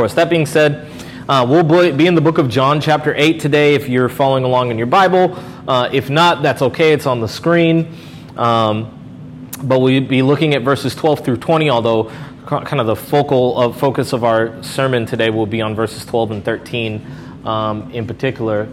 course. 0.00 0.14
That 0.14 0.30
being 0.30 0.46
said, 0.46 0.90
uh, 1.28 1.46
we'll 1.46 1.92
be 1.92 2.06
in 2.06 2.14
the 2.14 2.22
book 2.22 2.38
of 2.38 2.48
John, 2.48 2.80
chapter 2.80 3.14
8 3.14 3.38
today 3.38 3.74
if 3.74 3.86
you're 3.86 4.08
following 4.08 4.44
along 4.44 4.70
in 4.70 4.78
your 4.78 4.86
Bible. 4.86 5.38
Uh, 5.68 5.90
if 5.92 6.08
not, 6.08 6.42
that's 6.42 6.62
okay, 6.62 6.94
it's 6.94 7.04
on 7.04 7.20
the 7.20 7.28
screen. 7.28 7.94
Um, 8.34 9.50
but 9.62 9.80
we'll 9.80 10.00
be 10.00 10.22
looking 10.22 10.54
at 10.54 10.62
verses 10.62 10.94
12 10.94 11.22
through 11.22 11.36
20, 11.36 11.68
although 11.68 12.04
kind 12.46 12.80
of 12.80 12.86
the 12.86 12.96
focal 12.96 13.60
of 13.60 13.78
focus 13.78 14.14
of 14.14 14.24
our 14.24 14.62
sermon 14.62 15.04
today 15.04 15.28
will 15.28 15.44
be 15.44 15.60
on 15.60 15.74
verses 15.74 16.02
12 16.06 16.30
and 16.30 16.44
13 16.46 17.06
um, 17.44 17.90
in 17.90 18.06
particular, 18.06 18.66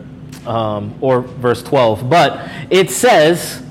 um, 0.45 0.97
or 1.01 1.23
verse 1.23 1.61
12. 1.61 2.09
But 2.09 2.49
it 2.69 2.89
says, 2.89 3.61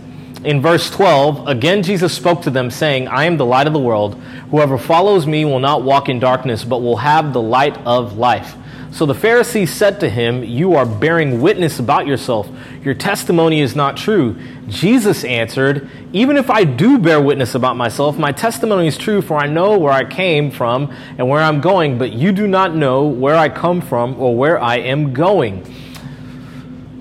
in 0.46 0.62
verse 0.62 0.88
12, 0.90 1.48
again 1.48 1.82
Jesus 1.82 2.14
spoke 2.14 2.42
to 2.42 2.50
them, 2.50 2.70
saying, 2.70 3.08
I 3.08 3.24
am 3.24 3.36
the 3.36 3.44
light 3.44 3.66
of 3.66 3.72
the 3.72 3.80
world. 3.80 4.14
Whoever 4.50 4.78
follows 4.78 5.26
me 5.26 5.44
will 5.44 5.58
not 5.58 5.82
walk 5.82 6.08
in 6.08 6.20
darkness, 6.20 6.64
but 6.64 6.82
will 6.82 6.98
have 6.98 7.32
the 7.32 7.42
light 7.42 7.76
of 7.78 8.16
life. 8.16 8.54
So 8.92 9.04
the 9.06 9.14
Pharisees 9.14 9.74
said 9.74 9.98
to 10.00 10.08
him, 10.08 10.44
You 10.44 10.74
are 10.74 10.86
bearing 10.86 11.40
witness 11.40 11.80
about 11.80 12.06
yourself. 12.06 12.48
Your 12.82 12.94
testimony 12.94 13.60
is 13.60 13.74
not 13.74 13.96
true. 13.96 14.36
Jesus 14.68 15.24
answered, 15.24 15.90
Even 16.12 16.36
if 16.36 16.48
I 16.48 16.62
do 16.62 16.96
bear 16.96 17.20
witness 17.20 17.56
about 17.56 17.76
myself, 17.76 18.16
my 18.16 18.30
testimony 18.30 18.86
is 18.86 18.96
true, 18.96 19.20
for 19.20 19.36
I 19.36 19.48
know 19.48 19.76
where 19.76 19.92
I 19.92 20.04
came 20.04 20.52
from 20.52 20.94
and 21.18 21.28
where 21.28 21.42
I'm 21.42 21.60
going, 21.60 21.98
but 21.98 22.12
you 22.12 22.30
do 22.30 22.46
not 22.46 22.74
know 22.74 23.04
where 23.04 23.34
I 23.34 23.48
come 23.48 23.80
from 23.80 24.18
or 24.20 24.36
where 24.36 24.60
I 24.60 24.76
am 24.76 25.12
going. 25.12 25.66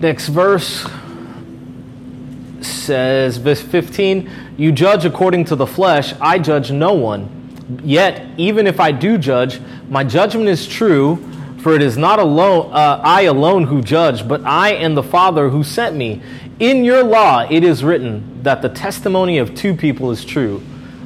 Next 0.01 0.27
verse 0.29 0.85
says, 2.65 3.37
verse 3.37 3.61
15, 3.61 4.55
You 4.57 4.71
judge 4.71 5.05
according 5.05 5.45
to 5.45 5.55
the 5.55 5.67
flesh, 5.67 6.13
I 6.19 6.39
judge 6.39 6.71
no 6.71 6.93
one. 6.93 7.81
Yet, 7.83 8.27
even 8.37 8.67
if 8.67 8.79
I 8.79 8.91
do 8.91 9.17
judge, 9.17 9.59
my 9.89 10.03
judgment 10.03 10.49
is 10.49 10.67
true, 10.67 11.17
for 11.59 11.73
it 11.73 11.81
is 11.81 11.97
not 11.97 12.19
alone, 12.19 12.71
uh, 12.71 13.01
I 13.03 13.23
alone 13.23 13.63
who 13.63 13.81
judge, 13.81 14.27
but 14.27 14.43
I 14.45 14.73
and 14.73 14.95
the 14.95 15.01
Father 15.01 15.49
who 15.49 15.63
sent 15.63 15.95
me. 15.95 16.21
In 16.59 16.85
your 16.85 17.03
law 17.03 17.47
it 17.49 17.63
is 17.63 17.83
written 17.83 18.43
that 18.43 18.61
the 18.61 18.69
testimony 18.69 19.39
of 19.39 19.55
two 19.55 19.73
people 19.73 20.11
is 20.11 20.23
true. 20.23 20.61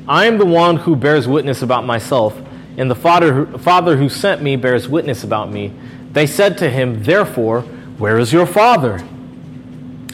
I 0.08 0.26
am 0.26 0.38
the 0.38 0.46
one 0.46 0.76
who 0.76 0.96
bears 0.96 1.28
witness 1.28 1.62
about 1.62 1.86
myself, 1.86 2.38
and 2.78 2.92
the 2.92 2.96
Father, 2.96 3.46
Father 3.58 3.96
who 3.96 4.10
sent 4.10 4.42
me 4.42 4.58
bears 4.58 4.90
witness 4.90 5.24
about 5.24 5.50
me. 5.50 5.74
They 6.12 6.28
said 6.28 6.58
to 6.58 6.70
him, 6.70 7.04
Therefore, 7.04 7.62
where 7.98 8.20
is 8.20 8.34
your 8.34 8.46
Father? 8.46 9.02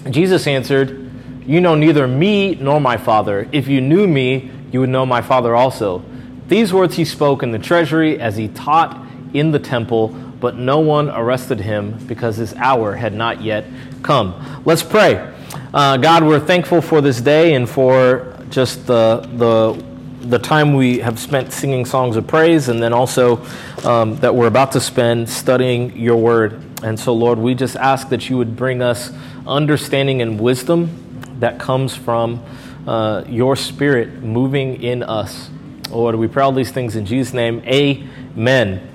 Jesus 0.09 0.45
answered, 0.45 1.04
you 1.45 1.61
know 1.61 1.75
neither 1.75 2.07
me 2.07 2.55
nor 2.55 2.81
my 2.81 2.97
Father. 2.97 3.47
If 3.51 3.67
you 3.67 3.81
knew 3.81 4.07
me, 4.07 4.51
you 4.71 4.79
would 4.79 4.89
know 4.89 5.05
my 5.05 5.21
Father 5.21 5.55
also. 5.55 6.03
These 6.47 6.73
words 6.73 6.95
he 6.95 7.05
spoke 7.05 7.43
in 7.43 7.51
the 7.51 7.59
treasury 7.59 8.19
as 8.19 8.35
he 8.35 8.47
taught 8.47 9.05
in 9.33 9.51
the 9.51 9.59
temple, 9.59 10.09
but 10.39 10.55
no 10.55 10.79
one 10.79 11.09
arrested 11.09 11.59
him 11.59 11.97
because 12.07 12.37
his 12.37 12.53
hour 12.55 12.95
had 12.95 13.13
not 13.13 13.41
yet 13.41 13.65
come. 14.03 14.61
Let's 14.65 14.83
pray. 14.83 15.33
Uh, 15.73 15.97
God, 15.97 16.23
we're 16.23 16.39
thankful 16.39 16.81
for 16.81 17.01
this 17.01 17.21
day 17.21 17.53
and 17.53 17.69
for 17.69 18.37
just 18.49 18.87
the, 18.87 19.27
the, 19.33 19.83
the 20.27 20.39
time 20.39 20.73
we 20.73 20.99
have 20.99 21.19
spent 21.19 21.51
singing 21.51 21.85
songs 21.85 22.15
of 22.15 22.25
praise, 22.27 22.69
and 22.69 22.81
then 22.81 22.93
also 22.93 23.43
um, 23.83 24.15
that 24.17 24.33
we're 24.33 24.47
about 24.47 24.71
to 24.71 24.81
spend 24.81 25.29
studying 25.29 25.97
your 25.97 26.17
word. 26.17 26.61
And 26.83 26.99
so, 26.99 27.13
Lord, 27.13 27.37
we 27.37 27.55
just 27.55 27.75
ask 27.75 28.09
that 28.09 28.29
you 28.29 28.37
would 28.37 28.55
bring 28.55 28.81
us 28.81 29.11
understanding 29.47 30.21
and 30.21 30.39
wisdom 30.39 31.04
that 31.39 31.59
comes 31.59 31.95
from 31.95 32.43
uh, 32.87 33.23
your 33.27 33.55
spirit 33.55 34.21
moving 34.21 34.81
in 34.81 35.03
us. 35.03 35.49
Lord, 35.89 36.15
we 36.15 36.27
pray 36.27 36.43
all 36.43 36.51
these 36.51 36.71
things 36.71 36.95
in 36.95 37.05
Jesus' 37.05 37.33
name. 37.33 37.61
Amen. 37.65 38.91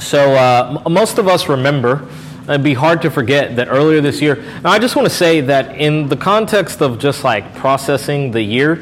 So, 0.00 0.32
uh, 0.34 0.82
most 0.88 1.18
of 1.18 1.26
us 1.26 1.48
remember, 1.48 2.08
it'd 2.44 2.62
be 2.62 2.74
hard 2.74 3.02
to 3.02 3.10
forget 3.10 3.56
that 3.56 3.68
earlier 3.68 4.00
this 4.00 4.20
year, 4.22 4.36
now 4.62 4.70
I 4.70 4.78
just 4.78 4.96
want 4.96 5.08
to 5.08 5.14
say 5.14 5.40
that 5.42 5.76
in 5.76 6.08
the 6.08 6.16
context 6.16 6.80
of 6.80 6.98
just 6.98 7.24
like 7.24 7.54
processing 7.54 8.30
the 8.30 8.42
year, 8.42 8.76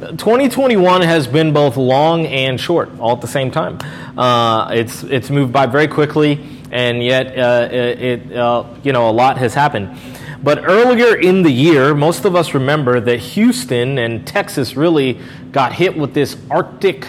2021 0.00 1.02
has 1.02 1.26
been 1.26 1.52
both 1.52 1.76
long 1.76 2.26
and 2.26 2.58
short 2.58 2.90
all 2.98 3.12
at 3.12 3.20
the 3.20 3.28
same 3.28 3.50
time. 3.50 3.78
Uh, 4.18 4.70
it's, 4.72 5.02
it's 5.04 5.28
moved 5.28 5.52
by 5.52 5.66
very 5.66 5.88
quickly, 5.88 6.40
and 6.70 7.02
yet 7.02 7.38
uh, 7.38 7.68
it, 7.70 8.32
uh, 8.32 8.64
you 8.82 8.92
know, 8.92 9.10
a 9.10 9.12
lot 9.12 9.36
has 9.38 9.54
happened. 9.54 9.96
But 10.42 10.64
earlier 10.64 11.16
in 11.16 11.42
the 11.42 11.50
year, 11.50 11.94
most 11.94 12.24
of 12.24 12.34
us 12.34 12.54
remember 12.54 12.98
that 13.00 13.18
Houston 13.18 13.98
and 13.98 14.26
Texas 14.26 14.74
really 14.74 15.20
got 15.52 15.74
hit 15.74 15.96
with 15.96 16.14
this 16.14 16.36
Arctic 16.50 17.06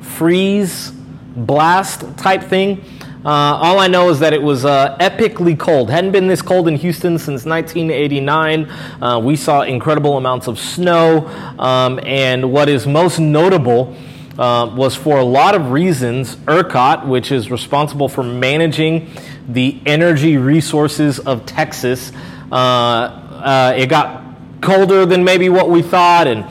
freeze 0.00 0.90
blast 0.90 2.16
type 2.18 2.42
thing. 2.42 2.84
Uh, 3.24 3.28
all 3.28 3.78
I 3.78 3.86
know 3.86 4.10
is 4.10 4.18
that 4.18 4.32
it 4.32 4.42
was 4.42 4.64
uh, 4.64 4.96
epically 4.98 5.56
cold. 5.56 5.90
Hadn't 5.90 6.10
been 6.10 6.26
this 6.26 6.42
cold 6.42 6.66
in 6.66 6.74
Houston 6.74 7.18
since 7.18 7.44
1989. 7.44 8.68
Uh, 9.00 9.20
we 9.22 9.36
saw 9.36 9.62
incredible 9.62 10.16
amounts 10.16 10.48
of 10.48 10.58
snow, 10.58 11.28
um, 11.60 12.00
and 12.02 12.52
what 12.52 12.68
is 12.68 12.84
most 12.84 13.20
notable 13.20 13.96
uh, 14.38 14.72
was 14.74 14.96
for 14.96 15.18
a 15.18 15.24
lot 15.24 15.54
of 15.54 15.70
reasons, 15.70 16.34
ERCOT, 16.48 17.06
which 17.06 17.30
is 17.30 17.48
responsible 17.48 18.08
for 18.08 18.24
managing 18.24 19.08
the 19.48 19.80
energy 19.86 20.36
resources 20.36 21.20
of 21.20 21.46
Texas, 21.46 22.10
it 22.52 23.86
got 23.88 24.22
colder 24.60 25.04
than 25.04 25.24
maybe 25.24 25.48
what 25.48 25.68
we 25.70 25.82
thought, 25.82 26.26
and 26.26 26.44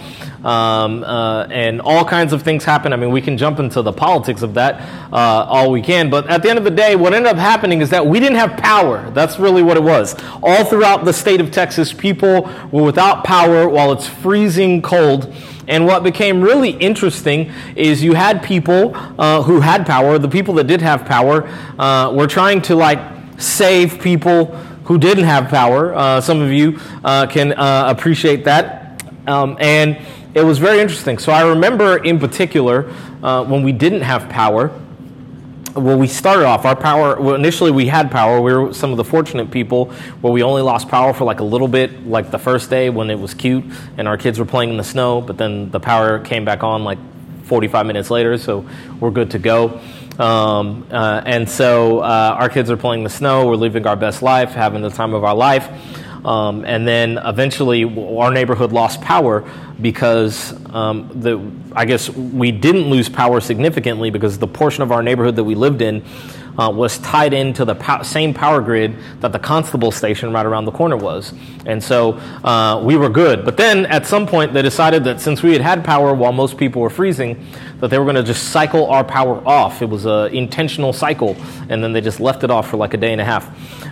um, 0.45 1.03
uh, 1.03 1.45
and 1.51 1.81
all 1.81 2.03
kinds 2.03 2.34
of 2.34 2.41
things 2.41 2.63
happen. 2.63 2.94
I 2.94 2.95
mean, 2.95 3.12
we 3.12 3.22
can 3.22 3.38
jump 3.38 3.59
into 3.59 3.81
the 3.81 3.94
politics 3.94 4.41
of 4.41 4.56
that 4.56 4.81
uh, 5.13 5.45
all 5.47 5.72
we 5.72 5.81
can, 5.81 6.09
but 6.09 6.28
at 6.29 6.41
the 6.41 6.50
end 6.50 6.57
of 6.57 6.66
the 6.66 6.72
day, 6.72 6.95
what 6.95 7.13
ended 7.13 7.31
up 7.31 7.38
happening 7.38 7.81
is 7.81 7.89
that 7.91 8.06
we 8.06 8.19
didn't 8.19 8.38
have 8.38 8.57
power. 8.57 9.09
That's 9.12 9.39
really 9.39 9.63
what 9.63 9.78
it 9.78 9.84
was. 9.84 10.16
All 10.41 10.63
throughout 10.66 11.06
the 11.06 11.13
state 11.13 11.41
of 11.41 11.51
Texas, 11.51 11.94
people 11.94 12.50
were 12.72 12.83
without 12.83 13.23
power 13.23 13.69
while 13.69 13.91
it's 13.91 14.07
freezing 14.07 14.81
cold. 14.81 15.33
And 15.68 15.85
what 15.85 16.03
became 16.03 16.41
really 16.41 16.72
interesting 16.72 17.51
is 17.75 18.03
you 18.03 18.13
had 18.13 18.44
people 18.44 18.94
uh, 18.95 19.44
who 19.44 19.62
had 19.62 19.85
power. 19.85 20.18
The 20.18 20.28
people 20.28 20.56
that 20.56 20.66
did 20.66 20.81
have 20.81 21.06
power 21.06 21.47
uh, 21.78 22.12
were 22.13 22.28
trying 22.28 22.62
to 22.63 22.75
like 22.75 23.00
save 23.38 24.01
people 24.01 24.57
who 24.86 24.97
didn't 24.97 25.25
have 25.25 25.50
power. 25.50 25.94
Uh, 25.94 26.22
some 26.22 26.42
of 26.42 26.52
you 26.52 26.80
uh, 27.03 27.28
can 27.28 27.53
uh, 27.53 27.86
appreciate 27.88 28.46
that. 28.46 29.03
Um, 29.28 29.58
and 29.59 29.97
it 30.34 30.44
was 30.44 30.59
very 30.59 30.80
interesting. 30.80 31.18
So 31.18 31.31
I 31.31 31.47
remember 31.47 31.97
in 31.97 32.19
particular 32.19 32.92
uh, 33.22 33.44
when 33.46 33.64
we 33.64 33.72
didn't 33.72 34.02
have 34.02 34.30
power, 34.30 34.72
well, 35.75 35.97
we 35.97 36.08
started 36.08 36.46
off 36.46 36.66
our 36.66 36.75
power. 36.75 37.19
Well, 37.22 37.36
initially, 37.36 37.72
we 37.72 37.88
had 37.88 38.12
power. 38.12 38.42
We 38.42 38.53
were 38.53 38.74
some 38.74 38.92
of 38.92 38.97
the 38.97 39.06
fortunate 39.06 39.52
people 39.52 39.86
where 40.19 40.34
we 40.34 40.44
only 40.44 40.62
lost 40.62 40.90
power 40.90 41.13
for 41.13 41.24
like 41.24 41.40
a 41.40 41.46
little 41.46 41.69
bit, 41.69 42.06
like 42.06 42.30
the 42.30 42.40
first 42.40 42.69
day 42.69 42.90
when 42.90 43.09
it 43.09 43.18
was 43.18 43.34
cute 43.34 43.63
and 43.98 44.08
our 44.08 44.18
kids 44.18 44.38
were 44.38 44.46
playing 44.46 44.72
in 44.72 44.78
the 44.78 44.84
snow. 44.84 45.22
But 45.22 45.38
then 45.38 45.72
the 45.72 45.80
power 45.80 46.19
came 46.19 46.44
back 46.44 46.63
on 46.63 46.84
like 46.84 47.00
45 47.46 47.86
minutes 47.86 48.09
later, 48.09 48.38
so 48.38 48.66
we're 49.00 49.12
good 49.12 49.31
to 49.31 49.40
go. 49.40 49.80
Um, 50.21 50.85
uh, 50.91 51.23
and 51.25 51.49
so 51.49 51.99
uh, 51.99 52.35
our 52.37 52.47
kids 52.47 52.69
are 52.69 52.77
playing 52.77 53.03
the 53.03 53.09
snow. 53.09 53.47
We're 53.47 53.55
living 53.55 53.87
our 53.87 53.95
best 53.95 54.21
life, 54.21 54.51
having 54.51 54.83
the 54.83 54.91
time 54.91 55.15
of 55.15 55.23
our 55.23 55.33
life. 55.33 55.67
Um, 56.23 56.63
and 56.63 56.87
then 56.87 57.17
eventually, 57.17 57.83
our 57.83 58.31
neighborhood 58.31 58.71
lost 58.71 59.01
power 59.01 59.49
because 59.81 60.53
um, 60.73 61.09
the 61.15 61.41
I 61.75 61.85
guess 61.85 62.07
we 62.09 62.51
didn't 62.51 62.91
lose 62.91 63.09
power 63.09 63.41
significantly 63.41 64.11
because 64.11 64.37
the 64.37 64.47
portion 64.47 64.83
of 64.83 64.91
our 64.91 65.01
neighborhood 65.01 65.37
that 65.37 65.43
we 65.43 65.55
lived 65.55 65.81
in 65.81 66.03
uh, 66.57 66.69
was 66.69 66.97
tied 67.00 67.34
into 67.34 67.66
the 67.66 68.03
same 68.03 68.34
power 68.34 68.62
grid 68.62 68.95
that 69.22 69.31
the 69.31 69.39
constable 69.39 69.91
station 69.91 70.34
right 70.34 70.45
around 70.45 70.66
the 70.66 70.72
corner 70.72 70.97
was. 70.97 71.34
And 71.66 71.84
so 71.84 72.13
uh, 72.44 72.81
we 72.84 72.97
were 72.97 73.09
good. 73.09 73.45
But 73.45 73.57
then 73.57 73.85
at 73.85 74.06
some 74.06 74.28
point, 74.28 74.53
they 74.53 74.62
decided 74.62 75.03
that 75.06 75.22
since 75.22 75.41
we 75.41 75.53
had 75.53 75.62
had 75.62 75.84
power 75.84 76.13
while 76.13 76.31
most 76.31 76.57
people 76.57 76.81
were 76.81 76.89
freezing, 76.89 77.45
that 77.79 77.89
they 77.89 77.97
were 77.97 78.06
going 78.06 78.16
to 78.16 78.23
just 78.23 78.50
cycle 78.50 78.89
our 78.89 79.03
power 79.03 79.45
off. 79.47 79.81
It 79.81 79.89
was 79.89 80.06
an 80.06 80.34
intentional 80.34 80.94
cycle. 80.94 81.35
And 81.69 81.84
then 81.84 81.94
they 81.94 82.01
just 82.01 82.19
left 82.19 82.44
it 82.44 82.51
off 82.51 82.69
for 82.69 82.77
like 82.77 82.94
a 82.94 82.98
day 82.98 83.12
and 83.12 83.21
a 83.21 83.25
half. 83.25 83.50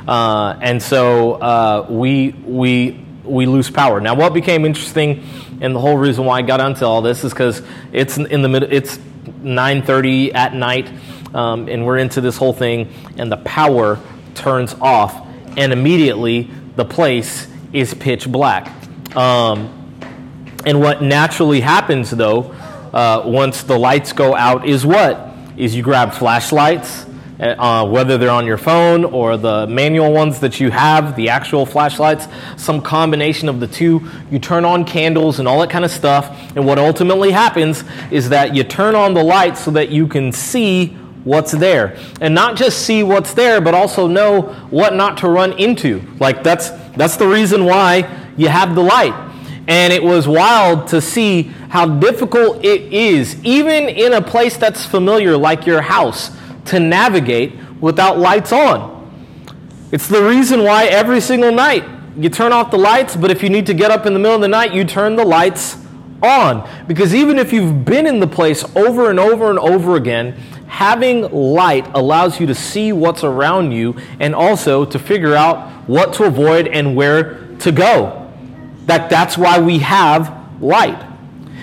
Uh, 0.08 0.58
and 0.62 0.82
so 0.82 1.34
uh, 1.34 1.88
we, 1.90 2.30
we, 2.46 3.06
we 3.24 3.46
lose 3.46 3.70
power. 3.70 4.02
Now, 4.02 4.16
what 4.16 4.34
became 4.34 4.66
interesting, 4.66 5.24
and 5.62 5.76
the 5.76 5.80
whole 5.80 5.98
reason 5.98 6.26
why 6.26 6.40
I 6.40 6.42
got 6.42 6.60
onto 6.60 6.86
all 6.86 7.02
this 7.02 7.24
is 7.24 7.32
because 7.32 7.62
it's 7.92 8.18
in 8.18 8.42
the 8.42 8.50
middle. 8.50 8.70
It's 8.72 8.98
9:30 8.98 10.34
at 10.34 10.54
night 10.54 10.90
um, 11.34 11.68
and 11.68 11.86
we're 11.86 11.98
into 11.98 12.22
this 12.22 12.38
whole 12.38 12.54
thing, 12.54 12.94
and 13.18 13.32
the 13.32 13.38
power 13.38 14.00
turns 14.36 14.74
off, 14.76 15.28
and 15.58 15.74
immediately 15.74 16.50
the 16.76 16.86
place 16.86 17.48
is 17.74 17.94
pitch 17.94 18.32
black. 18.32 18.72
Um, 19.16 19.76
and 20.66 20.82
what 20.82 21.02
naturally 21.02 21.62
happens, 21.62 22.12
though, 22.12 22.52
uh, 22.94 23.24
once 23.26 23.64
the 23.64 23.78
lights 23.78 24.14
go 24.14 24.36
out, 24.36 24.68
is 24.68 24.86
what? 24.86 25.34
Is 25.58 25.76
you 25.76 25.84
grab 25.84 26.14
flashlights, 26.14 27.06
uh, 27.40 27.88
whether 27.88 28.18
they're 28.18 28.30
on 28.30 28.46
your 28.46 28.58
phone 28.58 29.06
or 29.06 29.38
the 29.38 29.68
manual 29.68 30.12
ones 30.12 30.40
that 30.42 30.60
you 30.60 30.72
have, 30.72 31.16
the 31.16 31.30
actual 31.30 31.66
flashlights, 31.66 32.28
some 32.58 32.82
combination 32.82 33.48
of 33.48 33.60
the 33.60 33.68
two. 33.68 34.10
You 34.30 34.40
turn 34.40 34.66
on 34.66 34.86
candles 34.86 35.40
and 35.40 35.48
all 35.48 35.60
that 35.62 35.70
kind 35.70 35.86
of 35.86 35.92
stuff. 35.92 36.30
And 36.56 36.66
what 36.66 36.78
ultimately 36.80 37.32
happens 37.32 37.84
is 38.12 38.30
that 38.30 38.56
you 38.56 38.64
turn 38.64 38.96
on 38.96 39.14
the 39.14 39.24
lights 39.24 39.64
so 39.64 39.72
that 39.72 39.90
you 39.90 40.08
can 40.08 40.32
see 40.32 40.98
what's 41.24 41.52
there. 41.52 41.98
And 42.22 42.34
not 42.34 42.56
just 42.56 42.86
see 42.86 43.04
what's 43.04 43.34
there, 43.34 43.62
but 43.62 43.74
also 43.74 44.08
know 44.08 44.42
what 44.70 44.96
not 44.96 45.18
to 45.20 45.30
run 45.30 45.54
into. 45.54 46.02
Like 46.20 46.44
that's 46.44 46.70
that's 46.96 47.18
the 47.18 47.28
reason 47.28 47.66
why 47.66 48.10
you 48.38 48.48
have 48.48 48.76
the 48.76 48.84
light. 48.84 49.14
And 49.68 49.94
it 49.94 50.04
was 50.04 50.28
wild 50.28 50.88
to 50.88 51.02
see 51.02 51.44
how 51.70 51.86
difficult 52.00 52.66
it 52.66 52.92
is, 52.92 53.44
even 53.44 53.88
in 53.88 54.14
a 54.14 54.22
place 54.22 54.58
that's 54.58 54.86
familiar 54.86 55.38
like 55.38 55.68
your 55.68 55.82
house, 55.82 56.32
to 56.66 56.80
navigate 56.80 57.54
without 57.80 58.18
lights 58.18 58.52
on. 58.52 58.98
It's 59.92 60.08
the 60.08 60.24
reason 60.24 60.64
why 60.64 60.86
every 60.86 61.22
single 61.22 61.52
night 61.52 61.84
you 62.18 62.30
turn 62.30 62.52
off 62.52 62.72
the 62.72 62.78
lights, 62.78 63.16
but 63.16 63.32
if 63.32 63.44
you 63.44 63.50
need 63.50 63.68
to 63.68 63.74
get 63.74 63.92
up 63.92 64.06
in 64.06 64.14
the 64.14 64.20
middle 64.20 64.36
of 64.36 64.42
the 64.42 64.48
night, 64.48 64.74
you 64.74 64.84
turn 64.84 65.16
the 65.16 65.26
lights 65.26 65.78
on. 66.22 66.68
Because 66.88 67.14
even 67.14 67.40
if 67.40 67.54
you've 67.54 67.86
been 67.86 68.08
in 68.08 68.20
the 68.20 68.28
place 68.28 68.64
over 68.76 69.10
and 69.10 69.20
over 69.20 69.50
and 69.50 69.60
over 69.60 69.96
again, 69.96 70.36
having 70.70 71.24
light 71.32 71.86
allows 71.96 72.40
you 72.40 72.46
to 72.46 72.56
see 72.56 72.94
what's 72.94 73.24
around 73.24 73.72
you 73.72 73.98
and 74.20 74.34
also 74.34 74.86
to 74.86 75.00
figure 75.00 75.36
out 75.36 75.90
what 75.90 76.14
to 76.14 76.24
avoid 76.24 76.68
and 76.68 76.96
where 76.96 77.48
to 77.58 77.72
go. 77.72 78.32
That, 78.86 79.10
that's 79.10 79.38
why 79.38 79.60
we 79.60 79.80
have 79.80 80.62
light. 80.62 81.02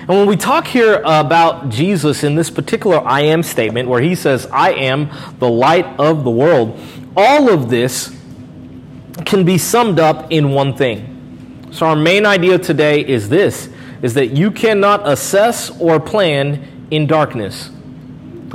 And 0.01 0.09
when 0.09 0.27
we 0.27 0.37
talk 0.37 0.67
here 0.67 1.01
about 1.05 1.69
Jesus 1.69 2.23
in 2.25 2.35
this 2.35 2.51
particular 2.51 2.99
I 2.99 3.23
am 3.23 3.43
statement, 3.43 3.89
where 3.89 4.01
he 4.01 4.15
says, 4.15 4.47
I 4.53 4.73
am 4.73 5.11
the 5.39 5.49
light 5.49 5.87
of 5.99 6.23
the 6.25 6.31
world, 6.31 6.79
all 7.17 7.49
of 7.49 7.71
this 7.71 8.17
can 9.25 9.45
be 9.45 9.57
summed 9.57 9.99
up 9.99 10.31
in 10.31 10.51
one 10.51 10.77
thing. 10.77 11.69
So 11.73 11.87
our 11.87 11.97
main 11.97 12.27
idea 12.27 12.59
today 12.59 13.01
is 13.01 13.29
this 13.29 13.69
is 14.03 14.15
that 14.15 14.29
you 14.29 14.51
cannot 14.51 15.09
assess 15.09 15.71
or 15.81 15.99
plan 15.99 16.87
in 16.91 17.07
darkness. 17.07 17.71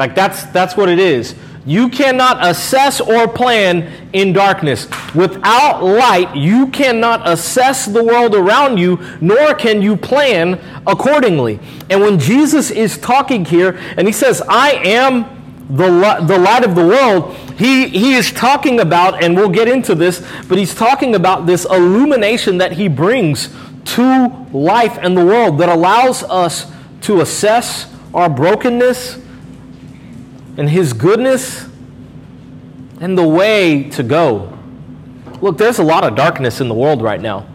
Like 0.02 0.16
that's 0.16 0.46
that's 0.46 0.76
what 0.76 0.90
it 0.90 0.98
is. 0.98 1.36
You 1.64 1.88
cannot 1.88 2.44
assess 2.44 3.00
or 3.00 3.28
plan 3.28 4.10
in 4.14 4.34
darkness. 4.34 4.88
Without 5.14 5.84
light, 5.84 6.36
you 6.36 6.70
cannot 6.70 7.22
assess 7.30 7.86
the 7.86 8.04
world 8.04 8.34
around 8.34 8.80
you, 8.80 8.98
nor 9.22 9.54
can 9.54 9.80
you 9.80 9.96
plan 9.96 10.60
accordingly. 10.88 11.60
And 11.92 12.02
when 12.02 12.18
Jesus 12.18 12.72
is 12.72 12.98
talking 12.98 13.46
here 13.46 13.78
and 13.96 14.08
he 14.08 14.12
says, 14.12 14.42
I 14.50 14.72
am 14.72 15.68
the, 15.70 16.26
the 16.26 16.40
light 16.40 16.64
of 16.64 16.74
the 16.74 16.88
world, 16.88 17.36
he, 17.60 17.90
he 17.90 18.16
is 18.16 18.32
talking 18.32 18.80
about, 18.80 19.24
and 19.24 19.36
we'll 19.36 19.50
get 19.50 19.68
into 19.68 19.94
this, 19.94 20.28
but 20.50 20.58
he's 20.58 20.74
talking 20.74 21.14
about 21.14 21.46
this 21.46 21.66
illumination 21.66 22.58
that 22.58 22.72
he 22.72 22.88
brings 22.88 23.50
to 23.86 24.48
life 24.52 24.98
and 25.00 25.16
the 25.16 25.24
world 25.24 25.60
that 25.60 25.70
allows 25.70 26.24
us 26.24 26.72
to 27.02 27.22
assess 27.22 27.94
our 28.16 28.28
brokenness 28.28 29.20
and 30.58 30.70
his 30.70 30.94
goodness 30.94 31.68
and 33.00 33.18
the 33.18 33.28
way 33.28 33.90
to 33.90 34.04
go. 34.04 34.58
Look, 35.42 35.58
there's 35.58 35.80
a 35.80 35.84
lot 35.84 36.04
of 36.04 36.16
darkness 36.16 36.62
in 36.62 36.68
the 36.68 36.76
world 36.76 37.02
right 37.02 37.20
now. 37.20 37.48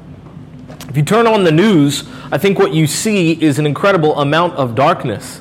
If 0.88 0.96
you 0.96 1.04
turn 1.04 1.26
on 1.26 1.44
the 1.44 1.52
news, 1.52 2.04
I 2.32 2.38
think 2.38 2.58
what 2.58 2.72
you 2.72 2.86
see 2.86 3.32
is 3.32 3.58
an 3.58 3.66
incredible 3.66 4.18
amount 4.18 4.54
of 4.54 4.74
darkness. 4.74 5.40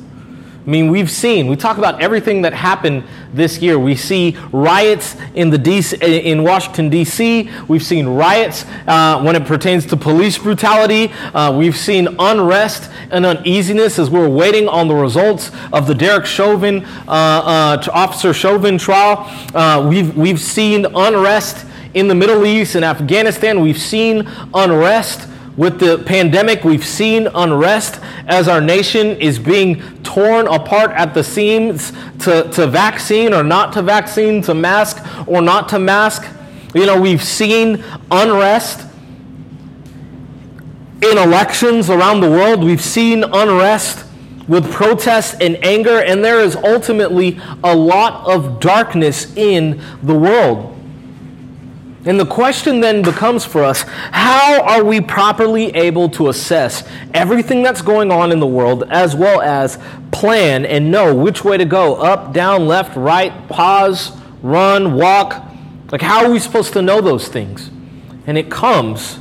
I 0.65 0.69
mean, 0.69 0.89
we've 0.89 1.11
seen, 1.11 1.45
we 1.45 1.55
talk 1.55 1.77
about 1.77 2.01
everything 2.01 2.41
that 2.41 2.53
happened 2.53 3.03
this 3.31 3.59
year. 3.59 3.77
We 3.77 3.95
see 3.95 4.35
riots 4.51 5.15
in, 5.35 5.51
the 5.51 5.57
DC, 5.57 6.01
in 6.01 6.41
Washington, 6.41 6.89
D.C., 6.89 7.51
we've 7.67 7.83
seen 7.83 8.07
riots 8.07 8.65
uh, 8.87 9.21
when 9.21 9.35
it 9.35 9.45
pertains 9.45 9.85
to 9.87 9.95
police 9.95 10.39
brutality, 10.39 11.13
uh, 11.35 11.55
we've 11.55 11.77
seen 11.77 12.15
unrest 12.17 12.89
and 13.11 13.27
uneasiness 13.27 13.99
as 13.99 14.09
we're 14.09 14.27
waiting 14.27 14.67
on 14.67 14.87
the 14.87 14.95
results 14.95 15.51
of 15.71 15.85
the 15.85 15.93
Derek 15.93 16.25
Chauvin, 16.25 16.83
uh, 17.07 17.11
uh 17.11 17.83
Officer 17.93 18.33
Chauvin 18.33 18.79
trial. 18.79 19.29
Uh, 19.53 19.87
we've, 19.87 20.17
we've 20.17 20.39
seen 20.39 20.85
unrest 20.95 21.67
in 21.93 22.07
the 22.07 22.15
Middle 22.15 22.43
East 22.43 22.73
and 22.73 22.83
Afghanistan, 22.83 23.61
we've 23.61 23.79
seen 23.79 24.27
unrest 24.53 25.29
with 25.57 25.79
the 25.79 25.99
pandemic, 25.99 26.65
we've 26.65 26.85
seen 26.85 27.27
unrest 27.33 28.01
as 28.27 28.49
our 28.49 28.59
nation 28.59 29.17
is 29.21 29.39
being 29.39 29.81
torn 30.03 30.47
apart 30.47 30.91
at 30.91 31.13
the 31.13 31.23
seams 31.23 31.93
to, 32.19 32.49
to 32.51 32.67
vaccine 32.67 33.33
or 33.33 33.43
not 33.43 33.71
to 33.73 33.81
vaccine, 33.81 34.41
to 34.41 34.53
mask 34.53 35.05
or 35.27 35.41
not 35.41 35.69
to 35.69 35.79
mask. 35.79 36.29
You 36.73 36.85
know, 36.85 36.99
we've 36.99 37.23
seen 37.23 37.83
unrest 38.11 38.85
in 41.01 41.17
elections 41.17 41.89
around 41.89 42.19
the 42.19 42.29
world. 42.29 42.61
We've 42.61 42.83
seen 42.83 43.23
unrest 43.23 44.05
with 44.49 44.69
protests 44.73 45.35
and 45.39 45.63
anger, 45.63 46.01
and 46.01 46.23
there 46.23 46.41
is 46.41 46.57
ultimately 46.57 47.39
a 47.63 47.73
lot 47.73 48.27
of 48.27 48.59
darkness 48.59 49.33
in 49.37 49.81
the 50.03 50.15
world. 50.15 50.74
And 52.05 52.19
the 52.19 52.25
question 52.25 52.81
then 52.81 53.01
becomes 53.01 53.45
for 53.45 53.63
us 53.63 53.81
how 54.11 54.61
are 54.61 54.83
we 54.83 55.01
properly 55.01 55.75
able 55.75 56.07
to 56.09 56.29
assess 56.29 56.87
everything 57.13 57.63
that's 57.63 57.81
going 57.81 58.11
on 58.11 58.31
in 58.31 58.39
the 58.39 58.47
world 58.47 58.83
as 58.89 59.15
well 59.15 59.41
as 59.41 59.79
plan 60.11 60.65
and 60.65 60.91
know 60.91 61.15
which 61.15 61.43
way 61.43 61.57
to 61.57 61.65
go 61.65 61.95
up, 61.95 62.31
down, 62.31 62.67
left, 62.67 62.95
right, 62.95 63.47
pause, 63.49 64.15
run, 64.43 64.93
walk? 64.93 65.43
Like, 65.91 66.01
how 66.01 66.25
are 66.25 66.31
we 66.31 66.39
supposed 66.39 66.73
to 66.73 66.81
know 66.81 67.01
those 67.01 67.27
things? 67.27 67.69
And 68.27 68.37
it 68.37 68.51
comes 68.51 69.19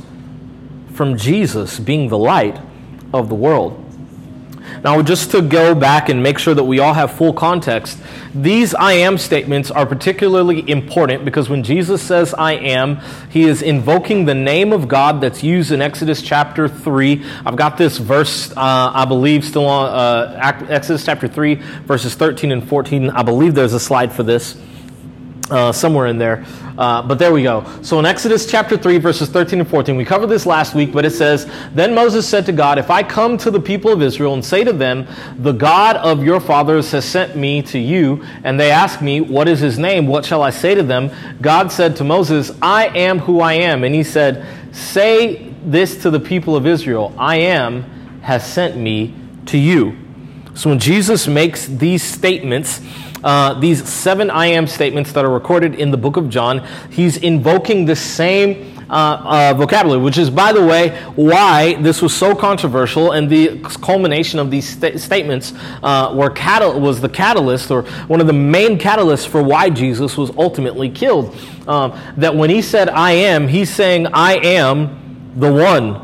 from 0.93 1.17
Jesus 1.17 1.79
being 1.79 2.09
the 2.09 2.17
light 2.17 2.59
of 3.13 3.29
the 3.29 3.35
world. 3.35 3.84
Now, 4.83 5.01
just 5.01 5.31
to 5.31 5.41
go 5.41 5.73
back 5.73 6.09
and 6.09 6.21
make 6.21 6.37
sure 6.37 6.53
that 6.53 6.63
we 6.63 6.79
all 6.79 6.93
have 6.93 7.11
full 7.11 7.33
context, 7.33 7.99
these 8.33 8.73
I 8.75 8.93
am 8.93 9.17
statements 9.17 9.71
are 9.71 9.85
particularly 9.85 10.69
important 10.69 11.25
because 11.25 11.49
when 11.49 11.63
Jesus 11.63 12.01
says 12.01 12.33
I 12.33 12.53
am, 12.53 12.99
he 13.29 13.43
is 13.43 13.61
invoking 13.61 14.25
the 14.25 14.35
name 14.35 14.73
of 14.73 14.87
God 14.87 15.21
that's 15.21 15.43
used 15.43 15.71
in 15.71 15.81
Exodus 15.81 16.21
chapter 16.21 16.67
3. 16.67 17.23
I've 17.45 17.55
got 17.55 17.77
this 17.77 17.97
verse, 17.97 18.51
uh, 18.51 18.91
I 18.93 19.05
believe, 19.05 19.45
still 19.45 19.65
on 19.65 19.89
uh, 19.89 20.65
Exodus 20.69 21.05
chapter 21.05 21.27
3, 21.27 21.55
verses 21.55 22.15
13 22.15 22.51
and 22.51 22.67
14. 22.67 23.09
I 23.09 23.23
believe 23.23 23.55
there's 23.55 23.73
a 23.73 23.79
slide 23.79 24.11
for 24.11 24.23
this 24.23 24.57
uh, 25.49 25.71
somewhere 25.71 26.07
in 26.07 26.17
there. 26.17 26.45
Uh, 26.77 27.01
but 27.01 27.19
there 27.19 27.31
we 27.31 27.43
go. 27.43 27.65
So 27.81 27.99
in 27.99 28.05
Exodus 28.05 28.45
chapter 28.45 28.77
3, 28.77 28.97
verses 28.97 29.29
13 29.29 29.61
and 29.61 29.69
14, 29.69 29.95
we 29.95 30.03
covered 30.03 30.27
this 30.27 30.45
last 30.45 30.75
week, 30.75 30.91
but 30.91 31.05
it 31.05 31.11
says, 31.11 31.49
Then 31.73 31.93
Moses 31.95 32.27
said 32.27 32.45
to 32.47 32.51
God, 32.51 32.77
If 32.77 32.89
I 32.89 33.03
come 33.03 33.37
to 33.37 33.51
the 33.51 33.59
people 33.59 33.91
of 33.91 34.01
Israel 34.01 34.33
and 34.33 34.43
say 34.43 34.63
to 34.63 34.73
them, 34.73 35.07
The 35.37 35.53
God 35.53 35.95
of 35.97 36.23
your 36.23 36.39
fathers 36.39 36.91
has 36.91 37.05
sent 37.05 37.35
me 37.35 37.61
to 37.63 37.79
you, 37.79 38.25
and 38.43 38.59
they 38.59 38.71
ask 38.71 39.01
me, 39.01 39.21
What 39.21 39.47
is 39.47 39.59
his 39.59 39.79
name? 39.79 40.07
What 40.07 40.25
shall 40.25 40.41
I 40.41 40.49
say 40.49 40.75
to 40.75 40.83
them? 40.83 41.11
God 41.41 41.71
said 41.71 41.95
to 41.97 42.03
Moses, 42.03 42.51
I 42.61 42.87
am 42.87 43.19
who 43.19 43.39
I 43.39 43.53
am. 43.53 43.83
And 43.83 43.95
he 43.95 44.03
said, 44.03 44.45
Say 44.75 45.53
this 45.63 46.01
to 46.03 46.09
the 46.09 46.19
people 46.19 46.55
of 46.55 46.67
Israel 46.67 47.13
I 47.17 47.37
am 47.37 47.83
has 48.21 48.45
sent 48.45 48.75
me 48.75 49.13
to 49.45 49.57
you. 49.57 49.97
So 50.55 50.69
when 50.69 50.79
Jesus 50.79 51.27
makes 51.27 51.67
these 51.67 52.01
statements, 52.01 52.81
uh, 53.25 53.59
these 53.59 53.89
seven 53.89 54.29
I 54.29 54.45
am 54.45 54.67
statements 54.67 55.11
that 55.13 55.25
are 55.25 55.31
recorded 55.31 55.73
in 55.75 55.89
the 55.89 55.97
book 55.97 56.15
of 56.15 56.29
John, 56.29 56.65
he's 56.91 57.17
invoking 57.17 57.85
the 57.85 57.95
same 57.95 58.77
uh, 58.87 58.93
uh, 58.93 59.53
vocabulary, 59.57 59.99
which 59.99 60.19
is, 60.19 60.29
by 60.29 60.53
the 60.53 60.63
way, 60.63 60.89
why 61.15 61.73
this 61.81 62.03
was 62.03 62.13
so 62.13 62.35
controversial, 62.35 63.13
and 63.13 63.27
the 63.27 63.59
culmination 63.81 64.37
of 64.37 64.51
these 64.51 64.77
st- 64.77 64.99
statements 64.99 65.53
uh, 65.81 66.13
were 66.15 66.29
catal- 66.29 66.79
was 66.79 67.01
the 67.01 67.09
catalyst, 67.09 67.71
or 67.71 67.81
one 68.07 68.21
of 68.21 68.27
the 68.27 68.33
main 68.33 68.77
catalysts 68.77 69.27
for 69.27 69.41
why 69.41 69.71
Jesus 69.71 70.15
was 70.15 70.29
ultimately 70.37 70.87
killed. 70.87 71.35
Um, 71.67 71.99
that 72.17 72.35
when 72.35 72.51
he 72.51 72.61
said, 72.61 72.89
I 72.89 73.13
am, 73.13 73.47
he's 73.47 73.71
saying, 73.71 74.05
I 74.13 74.35
am 74.35 75.33
the 75.35 75.51
one. 75.51 76.03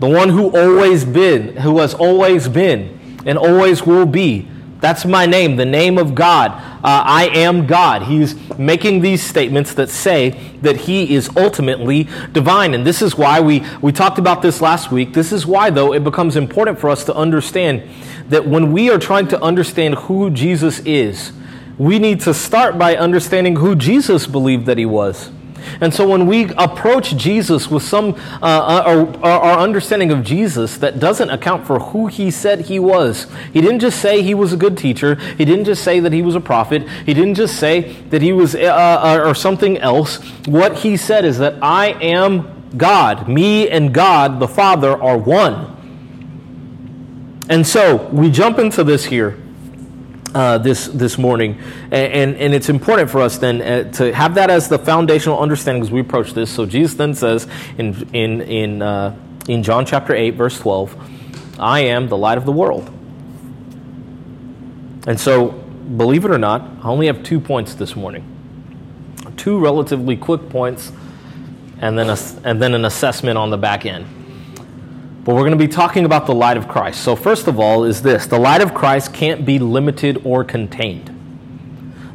The 0.00 0.08
one 0.08 0.28
who 0.28 0.54
always 0.54 1.06
been, 1.06 1.56
who 1.56 1.78
has 1.78 1.94
always 1.94 2.46
been, 2.46 3.18
and 3.24 3.38
always 3.38 3.86
will 3.86 4.04
be 4.04 4.48
that's 4.80 5.04
my 5.04 5.26
name, 5.26 5.56
the 5.56 5.64
name 5.64 5.98
of 5.98 6.14
God. 6.14 6.52
Uh, 6.52 7.02
I 7.04 7.30
am 7.34 7.66
God. 7.66 8.02
He's 8.02 8.36
making 8.58 9.00
these 9.00 9.22
statements 9.22 9.74
that 9.74 9.90
say 9.90 10.30
that 10.62 10.76
He 10.76 11.14
is 11.14 11.28
ultimately 11.36 12.08
divine. 12.32 12.74
And 12.74 12.86
this 12.86 13.02
is 13.02 13.16
why 13.16 13.40
we, 13.40 13.64
we 13.82 13.90
talked 13.90 14.18
about 14.18 14.40
this 14.40 14.60
last 14.60 14.92
week. 14.92 15.12
This 15.12 15.32
is 15.32 15.44
why, 15.44 15.70
though, 15.70 15.92
it 15.92 16.04
becomes 16.04 16.36
important 16.36 16.78
for 16.78 16.90
us 16.90 17.04
to 17.06 17.14
understand 17.14 17.82
that 18.28 18.46
when 18.46 18.72
we 18.72 18.90
are 18.90 18.98
trying 18.98 19.26
to 19.28 19.42
understand 19.42 19.94
who 19.94 20.30
Jesus 20.30 20.78
is, 20.80 21.32
we 21.76 21.98
need 21.98 22.20
to 22.20 22.34
start 22.34 22.78
by 22.78 22.96
understanding 22.96 23.56
who 23.56 23.74
Jesus 23.74 24.28
believed 24.28 24.66
that 24.66 24.78
He 24.78 24.86
was. 24.86 25.30
And 25.80 25.92
so 25.92 26.08
when 26.08 26.26
we 26.26 26.50
approach 26.56 27.16
Jesus 27.16 27.70
with 27.70 27.82
some 27.82 28.14
uh, 28.42 28.46
uh 28.46 29.18
our 29.22 29.58
understanding 29.58 30.10
of 30.10 30.22
Jesus 30.22 30.78
that 30.78 30.98
doesn't 30.98 31.30
account 31.30 31.66
for 31.66 31.78
who 31.78 32.06
he 32.06 32.30
said 32.30 32.62
he 32.62 32.78
was, 32.78 33.26
he 33.52 33.60
didn't 33.60 33.80
just 33.80 34.00
say 34.00 34.22
he 34.22 34.34
was 34.34 34.52
a 34.52 34.56
good 34.56 34.76
teacher. 34.76 35.14
He 35.14 35.44
didn't 35.44 35.64
just 35.64 35.82
say 35.82 36.00
that 36.00 36.12
he 36.12 36.22
was 36.22 36.34
a 36.34 36.40
prophet. 36.40 36.88
He 37.06 37.14
didn't 37.14 37.34
just 37.34 37.56
say 37.56 37.92
that 38.10 38.22
he 38.22 38.32
was 38.32 38.54
uh, 38.54 38.58
uh, 38.58 39.22
or 39.24 39.34
something 39.34 39.78
else. 39.78 40.16
What 40.46 40.78
he 40.78 40.96
said 40.96 41.24
is 41.24 41.38
that 41.38 41.54
I 41.62 41.88
am 42.02 42.70
God. 42.76 43.28
Me 43.28 43.68
and 43.68 43.94
God, 43.94 44.40
the 44.40 44.48
Father, 44.48 45.00
are 45.02 45.16
one. 45.16 45.74
And 47.48 47.66
so 47.66 48.08
we 48.08 48.30
jump 48.30 48.58
into 48.58 48.84
this 48.84 49.06
here. 49.06 49.38
Uh, 50.34 50.58
this 50.58 50.86
this 50.88 51.18
morning, 51.18 51.58
and, 51.84 52.12
and, 52.12 52.36
and 52.36 52.54
it's 52.54 52.68
important 52.68 53.10
for 53.10 53.20
us 53.20 53.38
then 53.38 53.62
uh, 53.62 53.90
to 53.92 54.14
have 54.14 54.34
that 54.34 54.50
as 54.50 54.68
the 54.68 54.78
foundational 54.78 55.38
understanding 55.38 55.82
as 55.82 55.90
we 55.90 56.00
approach 56.00 56.34
this. 56.34 56.50
So 56.50 56.66
Jesus 56.66 56.96
then 56.96 57.14
says 57.14 57.46
in 57.78 58.08
in 58.12 58.40
in 58.42 58.82
uh, 58.82 59.16
in 59.48 59.62
John 59.62 59.86
chapter 59.86 60.14
eight 60.14 60.34
verse 60.34 60.58
twelve, 60.58 60.96
"I 61.58 61.80
am 61.80 62.08
the 62.08 62.16
light 62.16 62.38
of 62.38 62.44
the 62.44 62.52
world." 62.52 62.90
And 65.06 65.18
so, 65.18 65.48
believe 65.96 66.26
it 66.26 66.30
or 66.30 66.38
not, 66.38 66.60
I 66.82 66.88
only 66.88 67.06
have 67.06 67.22
two 67.22 67.40
points 67.40 67.74
this 67.74 67.96
morning, 67.96 68.24
two 69.38 69.58
relatively 69.58 70.16
quick 70.16 70.50
points, 70.50 70.92
and 71.80 71.98
then 71.98 72.10
a, 72.10 72.18
and 72.44 72.60
then 72.60 72.74
an 72.74 72.84
assessment 72.84 73.38
on 73.38 73.48
the 73.48 73.56
back 73.56 73.86
end. 73.86 74.04
But 75.24 75.34
we're 75.34 75.42
going 75.42 75.52
to 75.52 75.58
be 75.58 75.68
talking 75.68 76.04
about 76.04 76.26
the 76.26 76.34
light 76.34 76.56
of 76.56 76.68
Christ. 76.68 77.02
So, 77.02 77.14
first 77.14 77.48
of 77.48 77.60
all, 77.60 77.84
is 77.84 78.02
this 78.02 78.26
the 78.26 78.38
light 78.38 78.60
of 78.60 78.74
Christ 78.74 79.12
can't 79.12 79.44
be 79.44 79.58
limited 79.58 80.22
or 80.24 80.44
contained. 80.44 81.14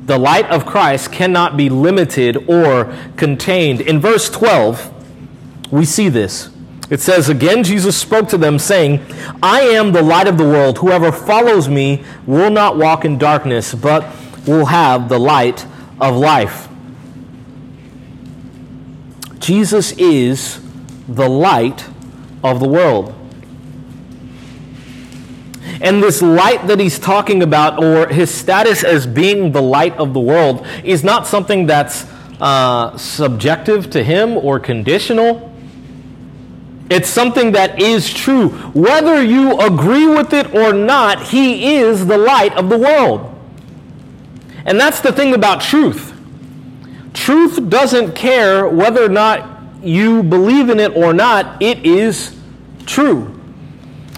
The 0.06 0.18
light 0.18 0.50
of 0.50 0.66
Christ 0.66 1.12
cannot 1.12 1.56
be 1.56 1.70
limited 1.70 2.50
or 2.50 2.94
contained. 3.16 3.80
In 3.82 4.00
verse 4.00 4.30
12, 4.30 5.72
we 5.72 5.86
see 5.86 6.10
this. 6.10 6.50
It 6.90 7.00
says, 7.00 7.30
Again, 7.30 7.64
Jesus 7.64 7.96
spoke 7.96 8.28
to 8.30 8.38
them, 8.38 8.60
saying, 8.60 9.02
I 9.42 9.62
am 9.62 9.94
the 9.94 10.02
light 10.02 10.28
of 10.28 10.38
the 10.38 10.44
world. 10.44 10.80
Whoever 10.80 11.12
follows 11.12 11.70
me 11.70 12.04
will 12.26 12.50
not 12.50 12.78
walk 12.78 13.06
in 13.06 13.18
darkness, 13.18 13.74
but 13.74 14.06
will 14.46 14.66
have 14.66 15.08
the 15.08 15.20
light 15.20 15.66
of 16.02 16.16
life. 16.16 16.68
Jesus 19.40 19.92
is 19.94 20.62
the 21.08 21.30
light 21.30 21.86
of 22.44 22.60
the 22.60 22.68
world. 22.68 23.14
And 25.82 26.02
this 26.02 26.22
light 26.22 26.68
that 26.68 26.80
he's 26.80 26.98
talking 26.98 27.44
about, 27.44 27.84
or 27.84 28.08
his 28.08 28.34
status 28.34 28.84
as 28.84 29.06
being 29.06 29.52
the 29.52 29.62
light 29.62 29.96
of 29.98 30.14
the 30.14 30.20
world, 30.20 30.66
is 30.84 31.04
not 31.04 31.28
something 31.28 31.66
that's 31.66 32.06
uh, 32.40 32.96
subjective 32.98 33.90
to 33.92 34.04
him 34.04 34.38
or 34.38 34.60
conditional. 34.60 35.52
It's 36.90 37.10
something 37.10 37.54
that 37.54 37.82
is 37.82 38.14
true. 38.14 38.50
Whether 38.74 39.24
you 39.24 39.60
agree 39.60 40.08
with 40.08 40.34
it 40.34 40.54
or 40.54 40.74
not, 40.74 41.22
he 41.22 41.76
is 41.76 42.06
the 42.06 42.18
light 42.18 42.56
of 42.56 42.70
the 42.70 42.78
world. 42.78 43.30
And 44.66 44.80
that's 44.80 45.02
the 45.02 45.12
thing 45.12 45.34
about 45.34 45.62
truth. 45.62 46.14
Truth 47.14 47.70
doesn't 47.70 48.16
care 48.16 48.68
whether 48.68 49.04
or 49.04 49.10
not 49.10 49.53
you 49.84 50.24
believe 50.24 50.70
in 50.70 50.80
it 50.80 50.96
or 50.96 51.14
not, 51.14 51.62
it 51.62 51.86
is 51.86 52.36
true. 52.86 53.40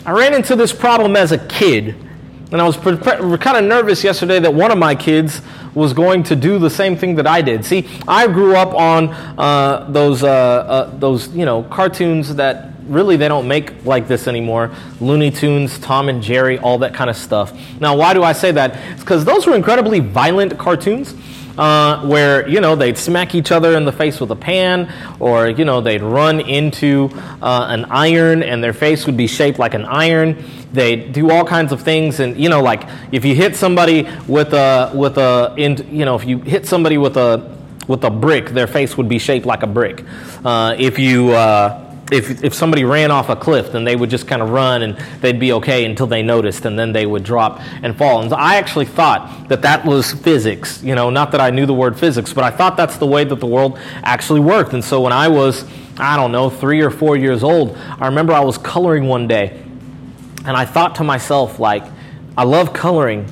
I 0.06 0.12
ran 0.12 0.34
into 0.34 0.56
this 0.56 0.72
problem 0.72 1.16
as 1.16 1.32
a 1.32 1.38
kid, 1.38 1.96
and 2.52 2.62
I 2.62 2.66
was 2.66 2.78
pre- 2.78 2.98
kind 2.98 3.58
of 3.58 3.64
nervous 3.64 4.04
yesterday 4.04 4.40
that 4.40 4.54
one 4.54 4.72
of 4.72 4.78
my 4.78 4.96
kids 4.96 5.42
was 5.74 5.94
going 5.94 6.24
to 6.24 6.36
do 6.36 6.58
the 6.58 6.70
same 6.70 6.96
thing 6.96 7.16
that 7.16 7.28
I 7.28 7.42
did. 7.42 7.66
See, 7.66 7.88
I 8.08 8.28
grew 8.28 8.56
up 8.56 8.74
on 8.74 9.10
uh, 9.10 9.88
those, 9.90 10.24
uh, 10.24 10.30
uh, 10.30 10.98
those, 10.98 11.28
you 11.36 11.46
know, 11.46 11.64
cartoons 11.64 12.36
that 12.36 12.72
really 12.88 13.18
they 13.18 13.28
don't 13.28 13.48
make 13.48 13.84
like 13.84 14.08
this 14.08 14.28
anymore. 14.28 14.72
Looney 15.02 15.32
Tunes, 15.32 15.80
Tom 15.80 16.08
and 16.08 16.22
Jerry, 16.22 16.60
all 16.60 16.78
that 16.80 16.94
kind 16.94 17.10
of 17.10 17.18
stuff. 17.18 17.52
Now, 17.80 17.98
why 17.98 18.14
do 18.14 18.24
I 18.24 18.32
say 18.32 18.52
that? 18.52 18.76
It's 18.92 19.02
because 19.02 19.26
those 19.26 19.48
were 19.48 19.56
incredibly 19.56 20.00
violent 20.00 20.58
cartoons 20.58 21.14
uh, 21.58 22.06
where 22.06 22.48
you 22.48 22.62
know 22.62 22.76
they'd 22.76 22.98
smack 22.98 23.36
each 23.36 23.52
other 23.52 23.76
in 23.76 23.86
the 23.86 23.92
face 23.92 24.20
with 24.20 24.32
a 24.32 24.36
pan, 24.36 24.92
or 25.20 25.48
you 25.48 25.66
know 25.66 25.82
they'd 25.82 26.02
run 26.02 26.40
into 26.40 27.10
uh, 27.42 27.68
an 27.70 27.86
iron 27.86 28.44
and 28.44 28.64
their 28.64 28.74
face 28.74 29.06
would 29.06 29.18
be 29.18 29.28
shaped 29.28 29.60
like 29.60 29.74
an 29.74 29.86
iron. 29.86 30.44
They'd 30.74 31.14
do 31.14 31.32
all 31.32 31.46
kinds 31.46 31.72
of 31.72 31.82
things, 31.82 32.20
and 32.20 32.38
you 32.38 32.50
know, 32.50 32.62
like 32.62 32.84
if 33.12 33.26
you 33.26 33.36
hit 33.36 33.56
somebody 33.56 34.08
with 34.28 34.54
a 34.54 34.92
with 34.94 35.18
a, 35.18 35.54
you 35.58 36.06
know, 36.06 36.16
if 36.16 36.26
you 36.26 36.40
hit 36.40 36.66
somebody 36.66 36.98
with 36.98 37.18
a 37.18 37.56
with 37.88 38.04
a 38.04 38.10
brick, 38.10 38.50
their 38.50 38.68
face 38.68 38.98
would 38.98 39.08
be 39.08 39.20
shaped 39.20 39.46
like 39.46 39.64
a 39.64 39.68
brick. 39.68 40.04
Uh, 40.44 40.76
if 40.78 41.00
you 41.00 41.32
uh, 41.32 41.85
if, 42.12 42.44
if 42.44 42.54
somebody 42.54 42.84
ran 42.84 43.10
off 43.10 43.30
a 43.30 43.36
cliff, 43.36 43.72
then 43.72 43.84
they 43.84 43.96
would 43.96 44.10
just 44.10 44.28
kind 44.28 44.42
of 44.42 44.50
run 44.50 44.84
and 44.84 44.98
they'd 45.22 45.40
be 45.40 45.54
okay 45.54 45.86
until 45.86 46.06
they 46.06 46.22
noticed, 46.22 46.66
and 46.66 46.78
then 46.78 46.94
they 46.94 47.06
would 47.06 47.24
drop 47.24 47.60
and 47.82 47.98
fall. 47.98 48.22
And 48.22 48.32
I 48.34 48.58
actually 48.58 48.86
thought 48.86 49.50
that 49.50 49.64
that 49.64 49.86
was 49.86 50.14
physics. 50.14 50.84
You 50.84 50.94
know, 50.94 51.10
not 51.10 51.32
that 51.32 51.42
I 51.42 51.50
knew 51.50 51.66
the 51.66 51.74
word 51.74 51.98
physics, 51.98 52.32
but 52.32 52.44
I 52.44 52.52
thought 52.52 52.78
that's 52.78 52.98
the 52.98 53.08
way 53.08 53.24
that 53.24 53.40
the 53.40 53.48
world 53.48 53.80
actually 54.04 54.40
worked. 54.40 54.74
And 54.74 54.84
so 54.84 55.02
when 55.02 55.14
I 55.14 55.28
was, 55.28 55.66
I 55.98 56.16
don't 56.16 56.32
know, 56.32 56.50
three 56.50 56.82
or 56.82 56.92
four 56.92 57.18
years 57.18 57.44
old, 57.44 57.76
I 57.78 58.06
remember 58.06 58.34
I 58.34 58.42
was 58.42 58.58
coloring 58.58 59.08
one 59.08 59.28
day, 59.28 59.64
and 60.46 60.56
I 60.56 60.66
thought 60.66 60.96
to 60.96 61.04
myself, 61.04 61.60
like, 61.60 61.84
I 62.38 62.44
love 62.44 62.74
coloring, 62.74 63.26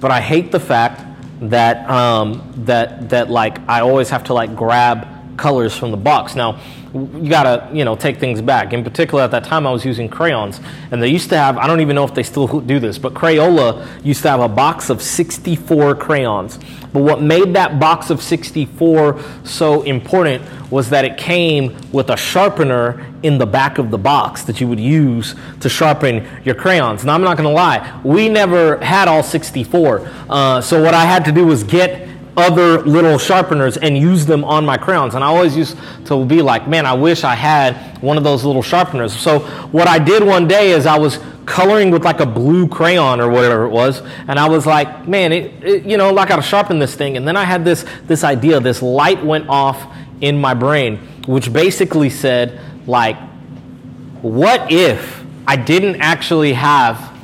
but 0.00 0.10
I 0.10 0.20
hate 0.20 0.52
the 0.52 0.60
fact 0.60 1.04
that 1.40 1.88
um, 1.88 2.52
that 2.66 3.10
that 3.10 3.30
like 3.30 3.58
I 3.68 3.80
always 3.80 4.10
have 4.10 4.24
to 4.24 4.34
like 4.34 4.54
grab 4.54 5.06
colors 5.36 5.76
from 5.76 5.90
the 5.90 5.96
box. 5.96 6.34
Now, 6.34 6.60
you 6.94 7.28
gotta 7.28 7.68
you 7.72 7.84
know 7.84 7.96
take 7.96 8.18
things 8.18 8.40
back. 8.40 8.72
In 8.72 8.82
particular, 8.82 9.22
at 9.22 9.30
that 9.30 9.44
time, 9.44 9.66
I 9.66 9.70
was 9.70 9.84
using 9.84 10.08
crayons, 10.08 10.60
and 10.90 11.02
they 11.02 11.08
used 11.08 11.28
to 11.30 11.36
have 11.36 11.58
I 11.58 11.66
don't 11.66 11.80
even 11.80 11.94
know 11.94 12.04
if 12.04 12.14
they 12.14 12.22
still 12.22 12.60
do 12.60 12.78
this, 12.78 12.98
but 12.98 13.14
Crayola 13.14 13.86
used 14.04 14.22
to 14.22 14.30
have 14.30 14.40
a 14.40 14.48
box 14.48 14.90
of 14.90 15.02
64 15.02 15.94
crayons. 15.96 16.58
But 16.92 17.02
what 17.02 17.20
made 17.20 17.54
that 17.54 17.78
box 17.78 18.08
of 18.10 18.22
64 18.22 19.20
so 19.44 19.82
important 19.82 20.42
was 20.70 20.88
that 20.90 21.04
it 21.04 21.18
came 21.18 21.76
with 21.92 22.10
a 22.10 22.16
sharpener 22.16 23.06
in 23.22 23.38
the 23.38 23.46
back 23.46 23.78
of 23.78 23.90
the 23.90 23.98
box 23.98 24.44
that 24.44 24.60
you 24.60 24.68
would 24.68 24.80
use 24.80 25.34
to 25.60 25.68
sharpen 25.68 26.26
your 26.44 26.54
crayons. 26.54 27.04
Now, 27.04 27.14
I'm 27.14 27.22
not 27.22 27.36
gonna 27.36 27.50
lie, 27.50 28.00
we 28.04 28.28
never 28.28 28.78
had 28.78 29.08
all 29.08 29.22
64. 29.22 30.10
Uh, 30.28 30.60
so 30.60 30.82
what 30.82 30.94
I 30.94 31.04
had 31.04 31.24
to 31.26 31.32
do 31.32 31.46
was 31.46 31.62
get 31.64 32.08
other 32.38 32.80
little 32.82 33.18
sharpeners 33.18 33.76
and 33.76 33.98
use 33.98 34.24
them 34.24 34.44
on 34.44 34.64
my 34.64 34.76
crayons. 34.76 35.14
And 35.14 35.24
I 35.24 35.26
always 35.26 35.56
used 35.56 35.76
to 36.06 36.24
be 36.24 36.40
like, 36.40 36.68
man, 36.68 36.86
I 36.86 36.94
wish 36.94 37.24
I 37.24 37.34
had 37.34 38.00
one 38.00 38.16
of 38.16 38.24
those 38.24 38.44
little 38.44 38.62
sharpeners. 38.62 39.12
So 39.12 39.40
what 39.70 39.88
I 39.88 39.98
did 39.98 40.22
one 40.22 40.46
day 40.46 40.70
is 40.70 40.86
I 40.86 40.96
was 40.96 41.18
coloring 41.46 41.90
with 41.90 42.04
like 42.04 42.20
a 42.20 42.26
blue 42.26 42.68
crayon 42.68 43.20
or 43.20 43.28
whatever 43.28 43.64
it 43.64 43.70
was, 43.70 44.02
and 44.28 44.38
I 44.38 44.48
was 44.48 44.66
like, 44.66 45.08
man, 45.08 45.32
it, 45.32 45.64
it, 45.64 45.84
you 45.84 45.96
know, 45.96 46.12
like 46.12 46.26
I 46.26 46.36
gotta 46.36 46.42
sharpen 46.42 46.78
this 46.78 46.94
thing. 46.94 47.16
And 47.16 47.26
then 47.26 47.36
I 47.36 47.44
had 47.44 47.64
this 47.64 47.84
this 48.06 48.22
idea, 48.22 48.60
this 48.60 48.82
light 48.82 49.24
went 49.24 49.48
off 49.48 49.92
in 50.20 50.40
my 50.40 50.54
brain, 50.54 50.98
which 51.26 51.52
basically 51.52 52.10
said, 52.10 52.60
like, 52.86 53.16
what 54.22 54.70
if 54.70 55.24
I 55.46 55.56
didn't 55.56 55.96
actually 56.00 56.52
have 56.52 57.16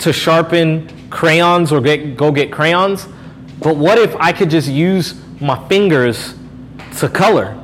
to 0.00 0.12
sharpen 0.12 0.88
crayons 1.10 1.72
or 1.72 1.80
get, 1.80 2.16
go 2.16 2.32
get 2.32 2.50
crayons? 2.50 3.06
But 3.60 3.76
what 3.76 3.98
if 3.98 4.16
I 4.16 4.32
could 4.32 4.50
just 4.50 4.68
use 4.68 5.14
my 5.40 5.68
fingers 5.68 6.34
to 6.98 7.08
color? 7.08 7.56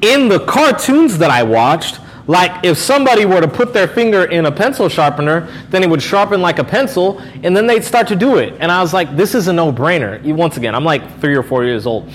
In 0.00 0.28
the 0.28 0.44
cartoons 0.46 1.18
that 1.18 1.30
I 1.30 1.42
watched, 1.42 2.00
like 2.28 2.64
if 2.64 2.76
somebody 2.76 3.24
were 3.24 3.40
to 3.40 3.48
put 3.48 3.72
their 3.72 3.88
finger 3.88 4.24
in 4.24 4.46
a 4.46 4.52
pencil 4.52 4.88
sharpener, 4.88 5.48
then 5.70 5.82
it 5.82 5.90
would 5.90 6.02
sharpen 6.02 6.40
like 6.42 6.58
a 6.58 6.64
pencil, 6.64 7.18
and 7.42 7.56
then 7.56 7.66
they'd 7.66 7.82
start 7.82 8.06
to 8.08 8.16
do 8.16 8.36
it. 8.36 8.54
And 8.60 8.70
I 8.70 8.80
was 8.82 8.92
like, 8.92 9.16
this 9.16 9.34
is 9.34 9.48
a 9.48 9.52
no 9.52 9.72
brainer. 9.72 10.22
Once 10.34 10.56
again, 10.56 10.74
I'm 10.74 10.84
like 10.84 11.20
three 11.20 11.34
or 11.34 11.42
four 11.42 11.64
years 11.64 11.86
old. 11.86 12.08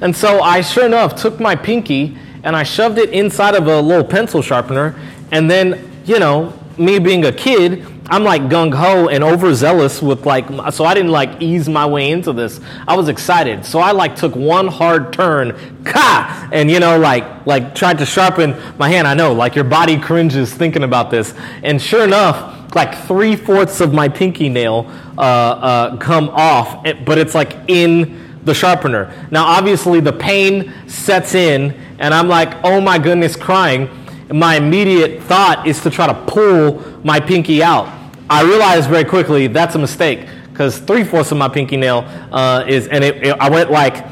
And 0.00 0.14
so 0.14 0.40
I, 0.40 0.60
sure 0.60 0.86
enough, 0.86 1.16
took 1.16 1.40
my 1.40 1.56
pinky 1.56 2.16
and 2.44 2.54
I 2.54 2.62
shoved 2.62 2.98
it 2.98 3.10
inside 3.10 3.56
of 3.56 3.66
a 3.66 3.80
little 3.80 4.04
pencil 4.04 4.40
sharpener, 4.40 4.94
and 5.32 5.50
then, 5.50 5.90
you 6.04 6.20
know, 6.20 6.52
me 6.78 7.00
being 7.00 7.24
a 7.24 7.32
kid, 7.32 7.95
I'm 8.08 8.22
like 8.22 8.42
gung 8.42 8.72
ho 8.72 9.08
and 9.08 9.24
overzealous 9.24 10.00
with 10.00 10.26
like, 10.26 10.46
so 10.72 10.84
I 10.84 10.94
didn't 10.94 11.10
like 11.10 11.42
ease 11.42 11.68
my 11.68 11.86
way 11.86 12.10
into 12.10 12.32
this. 12.32 12.60
I 12.86 12.94
was 12.96 13.08
excited. 13.08 13.64
So 13.64 13.80
I 13.80 13.90
like 13.90 14.14
took 14.14 14.36
one 14.36 14.68
hard 14.68 15.12
turn, 15.12 15.82
ka, 15.84 16.48
and 16.52 16.70
you 16.70 16.78
know, 16.78 16.98
like, 16.98 17.46
like 17.46 17.74
tried 17.74 17.98
to 17.98 18.06
sharpen 18.06 18.56
my 18.78 18.88
hand. 18.88 19.08
I 19.08 19.14
know, 19.14 19.32
like 19.32 19.56
your 19.56 19.64
body 19.64 19.98
cringes 19.98 20.54
thinking 20.54 20.84
about 20.84 21.10
this. 21.10 21.34
And 21.64 21.82
sure 21.82 22.04
enough, 22.04 22.74
like 22.76 22.96
three 23.06 23.34
fourths 23.34 23.80
of 23.80 23.92
my 23.92 24.08
pinky 24.08 24.48
nail 24.48 24.86
uh, 25.18 25.20
uh, 25.20 25.96
come 25.96 26.28
off, 26.28 26.84
but 27.04 27.18
it's 27.18 27.34
like 27.34 27.56
in 27.68 28.40
the 28.44 28.54
sharpener. 28.54 29.12
Now, 29.32 29.46
obviously, 29.46 29.98
the 29.98 30.12
pain 30.12 30.72
sets 30.86 31.34
in, 31.34 31.72
and 31.98 32.14
I'm 32.14 32.28
like, 32.28 32.54
oh 32.62 32.80
my 32.80 32.98
goodness, 32.98 33.34
crying 33.34 33.88
my 34.32 34.56
immediate 34.56 35.22
thought 35.22 35.66
is 35.66 35.80
to 35.82 35.90
try 35.90 36.06
to 36.06 36.14
pull 36.26 36.82
my 37.04 37.20
pinky 37.20 37.62
out. 37.62 37.92
I 38.28 38.42
realized 38.42 38.90
very 38.90 39.04
quickly 39.04 39.46
that's 39.46 39.74
a 39.74 39.78
mistake 39.78 40.26
because 40.50 40.78
three 40.78 41.04
fourths 41.04 41.30
of 41.32 41.38
my 41.38 41.48
pinky 41.48 41.76
nail 41.76 42.04
uh, 42.32 42.64
is, 42.66 42.88
and 42.88 43.04
it, 43.04 43.26
it, 43.26 43.36
I 43.38 43.50
went 43.50 43.70
like 43.70 44.04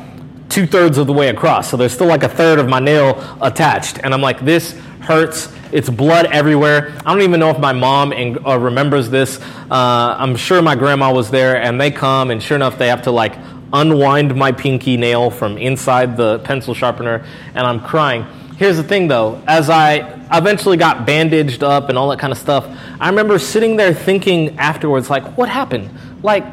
two 0.49 0.67
thirds 0.67 0.99
of 0.99 1.07
the 1.07 1.13
way 1.13 1.31
across. 1.31 1.71
So 1.71 1.77
there's 1.77 1.93
still 1.93 2.07
like 2.07 2.23
a 2.23 2.29
third 2.29 2.59
of 2.59 2.69
my 2.69 2.79
nail 2.79 3.39
attached. 3.43 3.99
And 4.05 4.15
I'm 4.15 4.21
like, 4.21 4.45
this 4.45 4.79
hurts. 5.01 5.53
It's 5.73 5.91
blood 5.91 6.27
everywhere. 6.27 6.97
I 7.05 7.13
don't 7.13 7.23
even 7.23 7.41
know 7.41 7.51
if 7.51 7.59
my 7.59 7.73
mom 7.73 8.13
and, 8.13 8.39
uh, 8.47 8.59
remembers 8.59 9.11
this. 9.11 9.41
Uh, 9.71 10.15
I'm 10.19 10.37
sure 10.37 10.63
my 10.63 10.77
grandma 10.77 11.13
was 11.13 11.31
there, 11.31 11.57
and 11.57 11.81
they 11.81 11.91
come, 11.91 12.31
and 12.31 12.41
sure 12.41 12.55
enough, 12.55 12.79
they 12.79 12.89
have 12.89 13.03
to 13.03 13.11
like 13.11 13.35
unwind 13.73 14.37
my 14.37 14.53
pinky 14.53 14.97
nail 14.97 15.31
from 15.31 15.59
inside 15.59 16.17
the 16.17 16.39
pencil 16.41 16.75
sharpener, 16.75 17.25
and 17.55 17.67
I'm 17.67 17.81
crying. 17.81 18.25
Here's 18.57 18.77
the 18.77 18.85
thing 18.85 19.09
though, 19.09 19.43
as 19.47 19.69
I 19.69 20.21
eventually 20.33 20.77
got 20.77 21.07
bandaged 21.07 21.63
up 21.63 21.89
and 21.89 21.99
all 21.99 22.09
that 22.11 22.19
kind 22.19 22.33
of 22.33 22.39
stuff, 22.39 22.67
I 23.01 23.09
remember 23.09 23.39
sitting 23.39 23.77
there 23.77 23.93
thinking 23.93 24.59
afterwards, 24.59 25.11
like, 25.11 25.37
what 25.37 25.49
happened? 25.49 25.91
Like, 26.23 26.45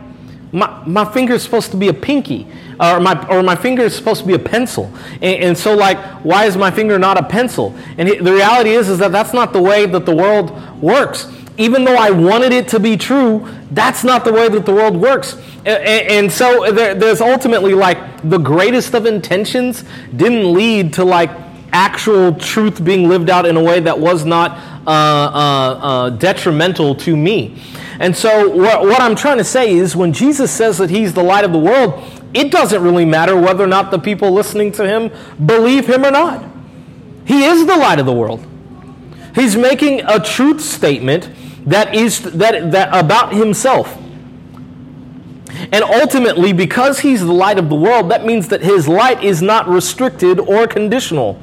my, 0.52 0.84
my 0.86 1.06
finger 1.14 1.36
is 1.36 1.44
supposed 1.44 1.72
to 1.72 1.78
be 1.78 1.88
a 1.88 1.94
pinky, 1.94 2.48
or 2.80 3.00
my, 3.00 3.28
or 3.30 3.42
my 3.42 3.56
finger 3.56 3.84
is 3.84 3.96
supposed 3.96 4.22
to 4.22 4.28
be 4.28 4.34
a 4.34 4.40
pencil. 4.40 4.92
And, 5.16 5.44
and 5.44 5.58
so, 5.58 5.76
like, 5.76 5.98
why 6.24 6.46
is 6.46 6.58
my 6.58 6.72
finger 6.72 7.00
not 7.00 7.18
a 7.18 7.24
pencil? 7.24 7.76
And 7.98 8.10
the 8.10 8.34
reality 8.34 8.72
is, 8.72 8.90
is 8.90 9.00
that 9.00 9.12
that's 9.12 9.34
not 9.34 9.54
the 9.54 9.62
way 9.62 9.86
that 9.86 10.06
the 10.06 10.16
world 10.16 10.82
works. 10.82 11.32
Even 11.58 11.86
though 11.86 11.96
I 11.96 12.12
wanted 12.12 12.52
it 12.52 12.68
to 12.70 12.80
be 12.80 12.98
true, 12.98 13.48
that's 13.72 14.04
not 14.04 14.26
the 14.26 14.34
way 14.34 14.50
that 14.50 14.66
the 14.66 14.74
world 14.74 14.98
works. 14.98 15.36
And, 15.60 15.68
and 15.68 16.32
so 16.32 16.72
there, 16.72 16.96
there's 16.96 17.22
ultimately 17.22 17.74
like 17.74 18.30
the 18.30 18.40
greatest 18.40 18.94
of 18.94 19.06
intentions 19.06 19.86
didn't 20.16 20.52
lead 20.52 20.94
to 20.94 21.06
like 21.06 21.30
actual 21.74 22.34
truth 22.34 22.84
being 22.84 23.08
lived 23.08 23.30
out 23.30 23.46
in 23.46 23.58
a 23.58 23.64
way 23.64 23.80
that 23.80 24.00
was 24.00 24.26
not 24.26 24.52
uh, 24.86 24.90
uh, 24.90 25.80
uh, 25.82 26.10
detrimental 26.12 26.96
to 26.96 27.16
me. 27.16 27.62
And 28.00 28.16
so, 28.16 28.50
what, 28.50 28.82
what 28.82 29.02
I'm 29.02 29.16
trying 29.16 29.38
to 29.38 29.44
say 29.44 29.74
is 29.74 29.96
when 29.96 30.12
Jesus 30.12 30.52
says 30.52 30.80
that 30.80 30.90
he's 30.90 31.14
the 31.14 31.24
light 31.24 31.46
of 31.46 31.52
the 31.52 31.60
world, 31.60 32.04
it 32.34 32.52
doesn't 32.52 32.82
really 32.82 33.06
matter 33.06 33.40
whether 33.40 33.64
or 33.64 33.68
not 33.68 33.92
the 33.92 34.00
people 34.00 34.32
listening 34.32 34.72
to 34.74 34.88
him 34.88 35.12
believe 35.46 35.88
him 35.88 36.06
or 36.06 36.12
not. 36.12 36.44
He 37.26 37.44
is 37.46 37.66
the 37.66 37.78
light 37.78 38.00
of 38.00 38.06
the 38.06 38.14
world. 38.14 38.46
He's 39.36 39.56
making 39.56 40.02
a 40.08 40.20
truth 40.20 40.62
statement 40.62 41.30
that 41.66 41.94
is 41.94 42.22
that, 42.34 42.72
that 42.72 42.90
about 42.94 43.34
himself. 43.34 43.98
And 45.72 45.84
ultimately, 45.84 46.54
because 46.54 47.00
he's 47.00 47.22
the 47.22 47.34
light 47.34 47.58
of 47.60 47.70
the 47.70 47.76
world, 47.76 48.10
that 48.12 48.26
means 48.26 48.48
that 48.50 48.62
his 48.62 48.88
light 48.88 49.24
is 49.24 49.42
not 49.42 49.68
restricted 49.68 50.40
or 50.40 50.68
conditional. 50.68 51.34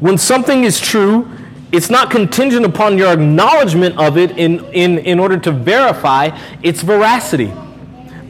When 0.00 0.18
something 0.18 0.64
is 0.64 0.80
true, 0.80 1.30
it's 1.70 1.88
not 1.88 2.10
contingent 2.10 2.66
upon 2.66 2.98
your 2.98 3.12
acknowledgement 3.12 3.98
of 3.98 4.18
it 4.18 4.32
in, 4.32 4.64
in, 4.72 4.98
in 4.98 5.18
order 5.18 5.38
to 5.38 5.52
verify 5.52 6.36
its 6.62 6.82
veracity. 6.82 7.52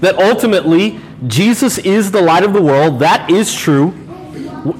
That 0.00 0.16
ultimately, 0.16 1.00
Jesus 1.26 1.78
is 1.78 2.10
the 2.10 2.20
light 2.20 2.44
of 2.44 2.52
the 2.52 2.62
world. 2.62 2.98
That 3.00 3.30
is 3.30 3.54
true. 3.54 3.94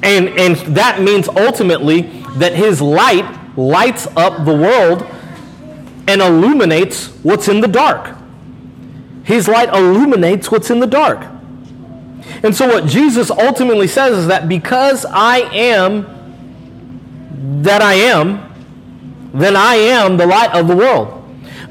And, 0.03 0.29
and 0.29 0.57
that 0.77 1.01
means 1.01 1.29
ultimately 1.29 2.03
that 2.37 2.55
his 2.55 2.81
light 2.81 3.27
lights 3.57 4.07
up 4.17 4.45
the 4.45 4.55
world 4.55 5.07
and 6.09 6.21
illuminates 6.21 7.09
what's 7.23 7.49
in 7.49 7.61
the 7.61 7.69
dark. 7.69 8.17
His 9.25 9.49
light 9.49 9.69
illuminates 9.69 10.51
what's 10.51 10.71
in 10.71 10.81
the 10.81 10.87
dark. 10.87 11.27
And 12.43 12.55
so, 12.55 12.67
what 12.67 12.87
Jesus 12.87 13.31
ultimately 13.31 13.87
says 13.87 14.19
is 14.19 14.27
that 14.27 14.49
because 14.49 15.05
I 15.05 15.39
am 15.53 16.07
that 17.63 17.83
I 17.83 17.95
am, 17.95 18.49
then 19.33 19.57
I 19.57 19.75
am 19.75 20.17
the 20.17 20.27
light 20.27 20.53
of 20.55 20.69
the 20.69 20.77
world. 20.77 21.19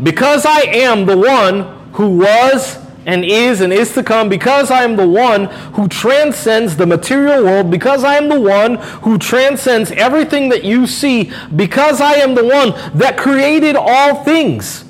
Because 0.02 0.46
I 0.46 0.62
am 0.62 1.06
the 1.06 1.18
one 1.18 1.64
who 1.94 2.18
was 2.18 2.78
and 3.06 3.26
is 3.26 3.62
and 3.62 3.74
is 3.74 3.94
to 3.94 4.04
come, 4.04 4.30
because 4.30 4.70
I 4.70 4.84
am 4.84 4.96
the 4.96 5.08
one 5.08 5.46
who 5.74 5.88
transcends 5.88 6.78
the 6.78 6.86
material 6.86 7.44
world, 7.44 7.72
because 7.72 8.04
I 8.04 8.16
am 8.16 8.30
the 8.30 8.40
one 8.40 8.76
who 8.76 9.18
transcends 9.18 9.92
everything 9.92 10.50
that 10.50 10.64
you 10.64 10.86
see, 10.86 11.32
because 11.56 12.00
I 12.00 12.14
am 12.14 12.36
the 12.36 12.46
one 12.46 12.74
that 12.98 13.18
created 13.18 13.76
all 13.76 14.24
things, 14.24 14.86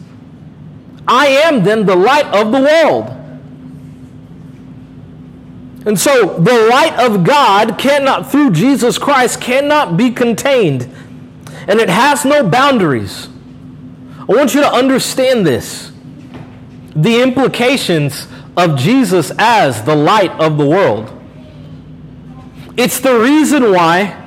I 1.07 1.27
am 1.27 1.63
then 1.63 1.85
the 1.85 1.95
light 1.95 2.27
of 2.27 2.51
the 2.51 2.59
world. 2.59 3.17
And 5.85 5.99
so 5.99 6.37
the 6.39 6.67
light 6.69 6.93
of 6.99 7.23
God 7.23 7.77
cannot, 7.79 8.31
through 8.31 8.51
Jesus 8.51 8.97
Christ, 8.97 9.41
cannot 9.41 9.97
be 9.97 10.11
contained 10.11 10.87
and 11.67 11.79
it 11.79 11.89
has 11.89 12.25
no 12.25 12.47
boundaries. 12.47 13.29
I 14.19 14.33
want 14.33 14.53
you 14.53 14.61
to 14.61 14.71
understand 14.71 15.45
this 15.45 15.91
the 16.95 17.21
implications 17.21 18.27
of 18.57 18.77
Jesus 18.77 19.31
as 19.37 19.83
the 19.83 19.95
light 19.95 20.31
of 20.31 20.57
the 20.57 20.65
world. 20.65 21.09
It's 22.75 22.99
the 22.99 23.17
reason 23.17 23.71
why, 23.71 24.17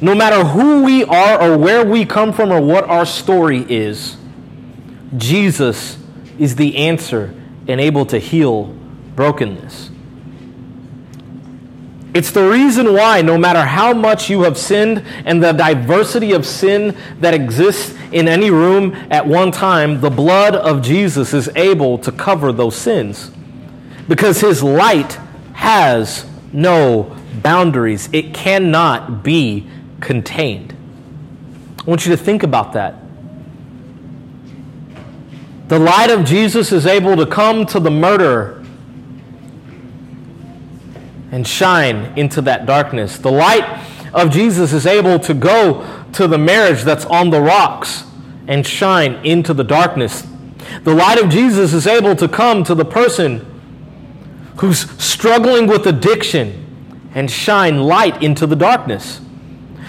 no 0.00 0.14
matter 0.14 0.42
who 0.42 0.82
we 0.82 1.04
are 1.04 1.42
or 1.42 1.58
where 1.58 1.84
we 1.84 2.06
come 2.06 2.32
from 2.32 2.50
or 2.50 2.62
what 2.62 2.84
our 2.84 3.04
story 3.04 3.66
is, 3.68 4.16
Jesus 5.18 5.98
is 6.38 6.56
the 6.56 6.76
answer 6.76 7.34
and 7.66 7.80
able 7.80 8.06
to 8.06 8.18
heal 8.18 8.74
brokenness. 9.14 9.90
It's 12.14 12.30
the 12.30 12.48
reason 12.48 12.94
why, 12.94 13.22
no 13.22 13.36
matter 13.36 13.64
how 13.64 13.92
much 13.92 14.30
you 14.30 14.42
have 14.42 14.56
sinned 14.56 15.04
and 15.24 15.42
the 15.42 15.52
diversity 15.52 16.32
of 16.32 16.46
sin 16.46 16.96
that 17.20 17.34
exists 17.34 17.94
in 18.12 18.26
any 18.26 18.50
room 18.50 18.94
at 19.10 19.26
one 19.26 19.52
time, 19.52 20.00
the 20.00 20.10
blood 20.10 20.56
of 20.56 20.82
Jesus 20.82 21.34
is 21.34 21.50
able 21.54 21.98
to 21.98 22.10
cover 22.10 22.50
those 22.50 22.74
sins. 22.74 23.30
Because 24.08 24.40
his 24.40 24.62
light 24.62 25.18
has 25.52 26.24
no 26.52 27.14
boundaries, 27.42 28.08
it 28.12 28.32
cannot 28.32 29.22
be 29.22 29.68
contained. 30.00 30.74
I 31.78 31.82
want 31.84 32.06
you 32.06 32.16
to 32.16 32.22
think 32.22 32.42
about 32.42 32.72
that. 32.72 32.94
The 35.68 35.78
light 35.78 36.10
of 36.10 36.24
Jesus 36.24 36.72
is 36.72 36.86
able 36.86 37.14
to 37.16 37.26
come 37.26 37.66
to 37.66 37.78
the 37.78 37.90
murderer 37.90 38.64
and 41.30 41.46
shine 41.46 42.16
into 42.18 42.40
that 42.42 42.64
darkness. 42.64 43.18
The 43.18 43.30
light 43.30 43.86
of 44.14 44.30
Jesus 44.30 44.72
is 44.72 44.86
able 44.86 45.18
to 45.20 45.34
go 45.34 46.04
to 46.14 46.26
the 46.26 46.38
marriage 46.38 46.84
that's 46.84 47.04
on 47.04 47.28
the 47.28 47.40
rocks 47.40 48.04
and 48.46 48.66
shine 48.66 49.16
into 49.26 49.52
the 49.52 49.62
darkness. 49.62 50.26
The 50.84 50.94
light 50.94 51.18
of 51.22 51.28
Jesus 51.28 51.74
is 51.74 51.86
able 51.86 52.16
to 52.16 52.28
come 52.28 52.64
to 52.64 52.74
the 52.74 52.86
person 52.86 53.44
who's 54.56 54.90
struggling 55.02 55.66
with 55.66 55.86
addiction 55.86 56.64
and 57.14 57.30
shine 57.30 57.82
light 57.82 58.22
into 58.22 58.46
the 58.46 58.56
darkness. 58.56 59.20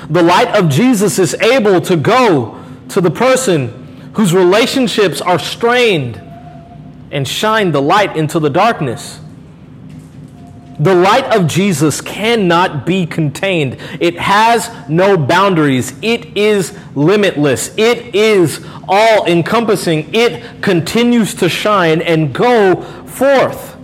The 0.10 0.24
light 0.24 0.50
of 0.56 0.70
Jesus 0.70 1.20
is 1.20 1.36
able 1.36 1.80
to 1.82 1.96
go 1.96 2.62
to 2.90 3.00
the 3.00 3.12
person 3.12 3.79
whose 4.14 4.34
relationships 4.34 5.22
are 5.22 5.40
strained 5.40 6.22
and 7.12 7.28
shine 7.28 7.72
the 7.72 7.82
light 7.82 8.16
into 8.16 8.40
the 8.40 8.50
darkness. 8.50 9.20
The 10.80 10.96
light 10.96 11.26
of 11.36 11.48
Jesus 11.48 12.00
cannot 12.00 12.86
be 12.86 13.06
contained. 13.06 13.78
It 14.00 14.18
has 14.18 14.72
no 14.88 15.18
boundaries. 15.18 15.94
It 16.02 16.38
is 16.38 16.78
limitless. 16.96 17.78
It 17.78 18.16
is 18.16 18.66
all 18.88 19.26
encompassing. 19.26 20.14
It 20.16 20.62
continues 20.62 21.36
to 21.36 21.50
shine 21.50 22.02
and 22.02 22.34
go 22.34 22.82
forth. 23.06 23.76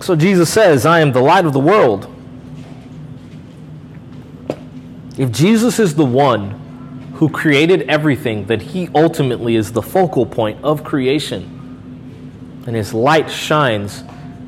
So 0.00 0.14
Jesus 0.14 0.52
says, 0.52 0.86
I 0.86 1.00
am 1.00 1.10
the 1.10 1.20
light 1.20 1.44
of 1.44 1.52
the 1.52 1.60
world. 1.60 2.08
If 5.18 5.32
Jesus 5.32 5.80
is 5.80 5.96
the 5.96 6.04
one 6.04 6.60
who 7.14 7.28
created 7.28 7.82
everything, 7.82 8.46
that 8.46 8.62
he 8.62 8.88
ultimately 8.94 9.56
is 9.56 9.72
the 9.72 9.82
focal 9.82 10.26
point 10.26 10.62
of 10.64 10.82
creation. 10.84 12.62
And 12.66 12.74
his 12.74 12.92
light 12.92 13.30
shines 13.30 14.02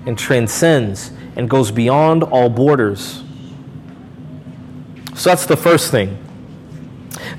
and 0.07 0.19
transcends 0.19 1.13
and 1.37 1.49
goes 1.49 1.71
beyond 1.71 2.23
all 2.23 2.49
borders. 2.49 3.23
So 5.15 5.31
that's 5.31 5.47
the 5.47 5.57
first 5.57 5.91
thing. 5.91 6.19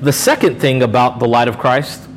The 0.02 0.14
second 0.14 0.60
thing 0.60 0.82
about 0.82 1.20
the 1.20 1.28
light 1.28 1.48
of 1.48 1.58
Christ 1.58 2.08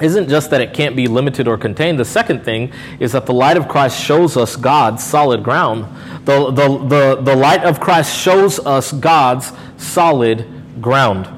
isn't 0.00 0.28
just 0.28 0.50
that 0.50 0.60
it 0.60 0.72
can't 0.72 0.96
be 0.96 1.06
limited 1.06 1.48
or 1.48 1.58
contained. 1.58 1.98
The 1.98 2.04
second 2.04 2.44
thing 2.44 2.72
is 3.00 3.12
that 3.12 3.26
the 3.26 3.34
light 3.34 3.56
of 3.56 3.68
Christ 3.68 4.00
shows 4.00 4.36
us 4.36 4.56
God's 4.56 5.04
solid 5.04 5.42
ground. 5.42 5.86
The, 6.24 6.50
the, 6.50 6.78
the, 6.78 7.22
the 7.22 7.36
light 7.36 7.64
of 7.64 7.80
Christ 7.80 8.16
shows 8.16 8.58
us 8.60 8.92
God's 8.92 9.52
solid 9.76 10.46
ground. 10.80 11.37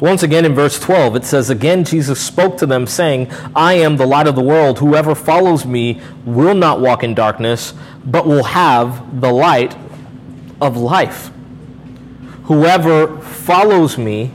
Once 0.00 0.22
again 0.22 0.44
in 0.44 0.54
verse 0.54 0.78
12, 0.78 1.16
it 1.16 1.24
says, 1.24 1.50
Again, 1.50 1.84
Jesus 1.84 2.20
spoke 2.20 2.56
to 2.58 2.66
them, 2.66 2.86
saying, 2.86 3.30
I 3.54 3.74
am 3.74 3.96
the 3.96 4.06
light 4.06 4.28
of 4.28 4.36
the 4.36 4.42
world. 4.42 4.78
Whoever 4.78 5.14
follows 5.14 5.66
me 5.66 6.00
will 6.24 6.54
not 6.54 6.80
walk 6.80 7.02
in 7.02 7.14
darkness, 7.14 7.74
but 8.04 8.26
will 8.26 8.44
have 8.44 9.20
the 9.20 9.32
light 9.32 9.76
of 10.60 10.76
life. 10.76 11.30
Whoever 12.44 13.20
follows 13.20 13.98
me 13.98 14.30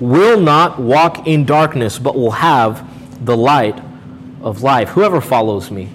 will 0.00 0.40
not 0.40 0.80
walk 0.80 1.26
in 1.26 1.44
darkness, 1.44 1.98
but 1.98 2.14
will 2.14 2.32
have 2.32 3.24
the 3.24 3.36
light 3.36 3.78
of 4.42 4.62
life. 4.62 4.90
Whoever 4.90 5.20
follows 5.20 5.70
me. 5.70 5.90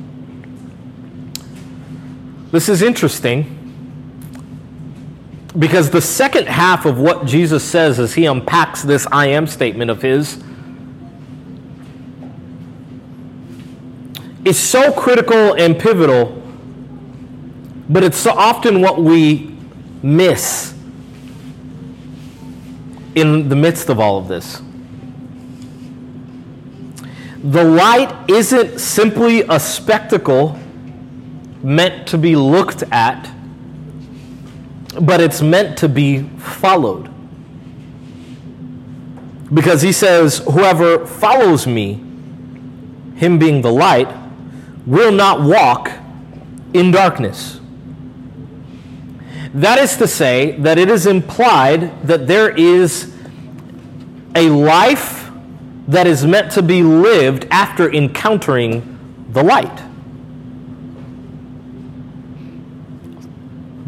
This 2.51 2.69
is 2.69 2.81
interesting 2.81 3.58
because 5.57 5.89
the 5.89 6.01
second 6.01 6.47
half 6.47 6.85
of 6.85 6.99
what 6.99 7.25
Jesus 7.25 7.63
says 7.63 7.99
as 7.99 8.13
he 8.13 8.25
unpacks 8.25 8.83
this 8.83 9.07
I 9.11 9.27
am 9.27 9.47
statement 9.47 9.89
of 9.89 10.01
his 10.01 10.43
is 14.45 14.57
so 14.57 14.91
critical 14.91 15.53
and 15.53 15.77
pivotal, 15.77 16.41
but 17.89 18.03
it's 18.03 18.17
so 18.17 18.31
often 18.31 18.81
what 18.81 19.01
we 19.01 19.57
miss 20.01 20.73
in 23.15 23.49
the 23.49 23.55
midst 23.55 23.89
of 23.89 23.99
all 23.99 24.17
of 24.17 24.27
this. 24.27 24.61
the 27.43 27.63
light 27.63 28.13
isn't 28.29 28.79
simply 28.79 29.41
a 29.43 29.59
spectacle 29.59 30.59
meant 31.63 32.07
to 32.07 32.17
be 32.17 32.35
looked 32.35 32.83
at, 32.91 33.31
but 35.01 35.21
it's 35.21 35.41
meant 35.41 35.77
to 35.79 35.89
be 35.89 36.23
followed. 36.37 37.09
Because 39.53 39.81
he 39.81 39.91
says, 39.91 40.39
Whoever 40.39 41.05
follows 41.05 41.65
me, 41.65 41.93
him 43.15 43.39
being 43.39 43.61
the 43.61 43.71
light, 43.71 44.13
will 44.85 45.11
not 45.11 45.41
walk 45.41 45.91
in 46.73 46.91
darkness. 46.91 47.59
That 49.53 49.79
is 49.79 49.97
to 49.97 50.07
say, 50.07 50.51
that 50.59 50.77
it 50.77 50.89
is 50.89 51.07
implied 51.07 52.07
that 52.07 52.27
there 52.27 52.49
is 52.55 53.15
a 54.35 54.49
life 54.49 55.31
that 55.87 56.05
is 56.05 56.23
meant 56.25 56.51
to 56.51 56.61
be 56.61 56.83
lived 56.83 57.47
after 57.49 57.91
encountering 57.91 59.25
the 59.31 59.43
light. 59.43 59.83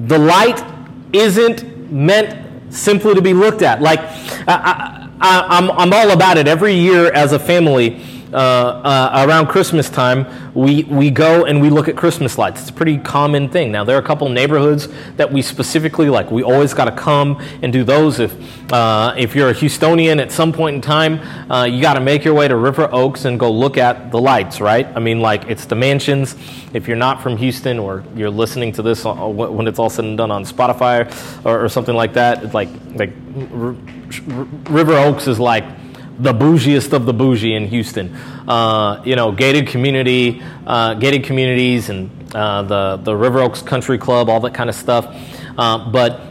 The 0.07 0.17
light 0.17 0.70
isn't 1.13 1.91
meant 1.91 2.73
simply 2.73 3.13
to 3.15 3.21
be 3.21 3.33
looked 3.33 3.61
at. 3.61 3.81
Like, 3.81 3.99
I, 4.47 5.09
am 5.21 5.69
I'm, 5.69 5.71
I'm 5.71 5.93
all 5.93 6.11
about 6.11 6.37
it. 6.37 6.47
Every 6.47 6.73
year 6.73 7.11
as 7.11 7.33
a 7.33 7.39
family, 7.39 8.01
uh, 8.33 8.35
uh, 8.35 9.25
around 9.27 9.47
Christmas 9.47 9.89
time, 9.89 10.25
we, 10.53 10.83
we 10.83 11.09
go 11.09 11.45
and 11.45 11.61
we 11.61 11.69
look 11.69 11.87
at 11.87 11.95
Christmas 11.95 12.37
lights. 12.37 12.61
It's 12.61 12.69
a 12.69 12.73
pretty 12.73 12.97
common 12.97 13.49
thing. 13.49 13.71
Now, 13.71 13.83
there 13.83 13.95
are 13.95 13.99
a 13.99 14.05
couple 14.05 14.27
neighborhoods 14.29 14.87
that 15.17 15.31
we 15.31 15.41
specifically 15.41 16.09
like. 16.09 16.31
We 16.31 16.43
always 16.43 16.73
got 16.73 16.85
to 16.85 16.91
come 16.91 17.41
and 17.61 17.71
do 17.71 17.83
those. 17.83 18.19
If, 18.19 18.71
uh, 18.71 19.13
if 19.17 19.35
you're 19.35 19.49
a 19.49 19.53
Houstonian 19.53 20.21
at 20.21 20.31
some 20.31 20.53
point 20.53 20.75
in 20.75 20.81
time, 20.81 21.19
uh, 21.51 21.65
you 21.65 21.81
got 21.81 21.95
to 21.95 21.99
make 22.01 22.23
your 22.23 22.33
way 22.33 22.47
to 22.47 22.55
River 22.55 22.89
Oaks 22.91 23.25
and 23.25 23.39
go 23.39 23.51
look 23.51 23.77
at 23.77 24.11
the 24.11 24.19
lights, 24.19 24.61
right? 24.61 24.87
I 24.95 24.99
mean, 24.99 25.19
like, 25.19 25.49
it's 25.49 25.65
the 25.65 25.75
mansions. 25.75 26.35
If 26.73 26.87
you're 26.87 26.97
not 26.97 27.21
from 27.21 27.37
Houston 27.37 27.79
or 27.79 28.03
you're 28.15 28.29
listening 28.29 28.71
to 28.73 28.81
this 28.81 29.03
when 29.03 29.67
it's 29.67 29.79
all 29.79 29.89
said 29.89 30.05
and 30.05 30.17
done 30.17 30.31
on 30.31 30.45
Spotify 30.45 31.45
or, 31.45 31.65
or 31.65 31.69
something 31.69 31.95
like 31.95 32.13
that, 32.13 32.53
like, 32.53 32.69
like 32.95 33.11
R- 33.53 33.75
R- 34.29 34.47
River 34.69 34.93
Oaks 34.93 35.27
is 35.27 35.39
like, 35.39 35.65
the 36.21 36.33
bougiest 36.33 36.93
of 36.93 37.05
the 37.05 37.13
bougie 37.13 37.55
in 37.55 37.67
Houston. 37.67 38.15
Uh, 38.47 39.01
you 39.03 39.15
know, 39.15 39.31
gated 39.31 39.67
community, 39.67 40.41
uh, 40.67 40.93
gated 40.93 41.23
communities, 41.23 41.89
and 41.89 42.09
uh, 42.35 42.61
the 42.63 42.97
the 42.97 43.15
River 43.15 43.39
Oaks 43.39 43.61
Country 43.61 43.97
Club, 43.97 44.29
all 44.29 44.39
that 44.41 44.53
kind 44.53 44.69
of 44.69 44.75
stuff. 44.75 45.07
Uh, 45.57 45.89
but 45.91 46.30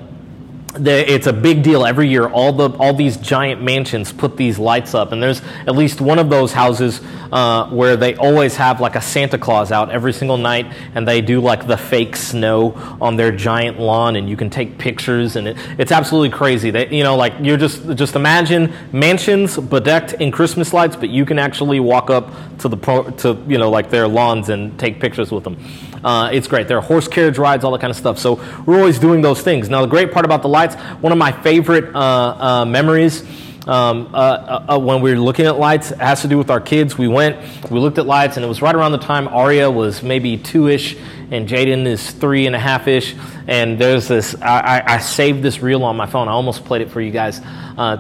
it's 0.77 1.27
a 1.27 1.33
big 1.33 1.63
deal 1.63 1.85
every 1.85 2.09
year. 2.09 2.29
All 2.29 2.53
the 2.53 2.71
all 2.79 2.95
these 2.95 3.17
giant 3.17 3.61
mansions 3.63 4.13
put 4.13 4.37
these 4.37 4.59
lights 4.59 4.95
up, 4.95 5.11
and 5.11 5.23
there's 5.23 5.43
at 5.67 5.75
least 5.75 6.01
one 6.01 6.19
of 6.19 6.31
those 6.31 6.53
houses 6.53 7.01
uh, 7.33 7.69
where 7.71 7.97
they 7.97 8.15
always 8.15 8.55
have 8.57 8.81
like 8.81 8.95
a 8.95 9.01
Santa 9.01 9.37
Claus 9.37 9.73
out 9.73 9.91
every 9.91 10.13
single 10.13 10.37
night, 10.37 10.73
and 10.95 11.09
they 11.09 11.21
do 11.21 11.41
like 11.41 11.67
the 11.67 11.77
fake 11.77 12.15
snow 12.15 12.73
on 13.01 13.17
their 13.17 13.33
giant 13.33 13.81
lawn, 13.81 14.15
and 14.15 14.29
you 14.29 14.37
can 14.37 14.49
take 14.49 14.79
pictures, 14.79 15.35
and 15.35 15.49
it, 15.49 15.57
it's 15.79 15.91
absolutely 15.91 16.31
crazy. 16.31 16.71
That 16.71 16.93
you 16.93 17.03
know, 17.03 17.17
like 17.17 17.35
you're 17.41 17.57
just 17.57 17.97
just 17.97 18.15
imagine 18.15 18.73
mansions 18.93 19.57
bedecked 19.57 20.15
in 20.15 20.31
Christmas 20.31 20.73
lights, 20.73 20.95
but 20.95 21.09
you 21.09 21.27
can 21.27 21.39
actually 21.39 21.81
walk 21.81 22.11
up 22.11 22.31
to 22.59 22.69
the 22.69 22.77
pro, 22.77 23.11
to 23.11 23.37
you 23.49 23.59
know 23.59 23.71
like 23.71 23.91
their 23.91 24.07
lawns 24.07 24.49
and 24.49 24.79
take 24.79 25.01
pictures 25.01 25.33
with 25.33 25.43
them. 25.43 25.57
Uh, 26.03 26.31
it's 26.33 26.49
great. 26.49 26.69
There 26.69 26.79
are 26.79 26.83
horse 26.83 27.09
carriage 27.09 27.39
rides, 27.39 27.65
all 27.65 27.73
that 27.73 27.81
kind 27.81 27.91
of 27.91 27.97
stuff. 27.97 28.19
So 28.19 28.43
we're 28.65 28.79
always 28.79 28.99
doing 28.99 29.21
those 29.21 29.43
things. 29.43 29.69
Now, 29.69 29.83
the 29.83 29.89
great 29.89 30.13
part 30.13 30.25
about 30.25 30.43
the 30.43 30.49
lights, 30.49 30.75
one 31.01 31.13
of 31.13 31.19
my 31.19 31.33
favorite 31.33 31.95
uh, 31.95 31.99
uh, 31.99 32.65
memories. 32.65 33.25
Um, 33.67 34.09
uh, 34.15 34.19
uh, 34.19 34.67
uh, 34.75 34.79
when 34.79 35.03
we 35.03 35.11
were 35.11 35.21
looking 35.21 35.45
at 35.45 35.59
lights, 35.59 35.91
it 35.91 35.99
has 35.99 36.23
to 36.23 36.29
do 36.29 36.39
with 36.39 36.51
our 36.51 36.61
kids. 36.61 36.97
We 36.97 37.09
went, 37.09 37.37
we 37.71 37.79
looked 37.79 37.99
at 37.99 38.07
lights, 38.07 38.37
and 38.37 38.45
it 38.45 38.49
was 38.49 38.63
right 38.63 38.75
around 38.75 38.93
the 38.93 38.99
time 38.99 39.29
Aria 39.29 39.71
was 39.71 40.03
maybe 40.03 40.39
two 40.39 40.69
ish, 40.69 40.97
and 41.31 41.47
Jaden 41.47 41.87
is 41.87 42.11
three 42.11 42.47
and 42.47 42.57
a 42.57 42.59
half 42.59 42.89
ish. 42.89 43.15
And 43.47 43.79
there's 43.79 44.09
this, 44.09 44.35
I, 44.41 44.83
I, 44.87 44.99
saved 44.99 45.43
this 45.43 45.61
reel 45.61 45.85
on 45.85 45.97
my 45.97 46.07
phone. 46.07 46.27
I 46.29 46.33
almost 46.33 46.65
played 46.65 46.81
it 46.83 46.91
for 46.91 47.01
you 47.01 47.11
guys 47.11 47.41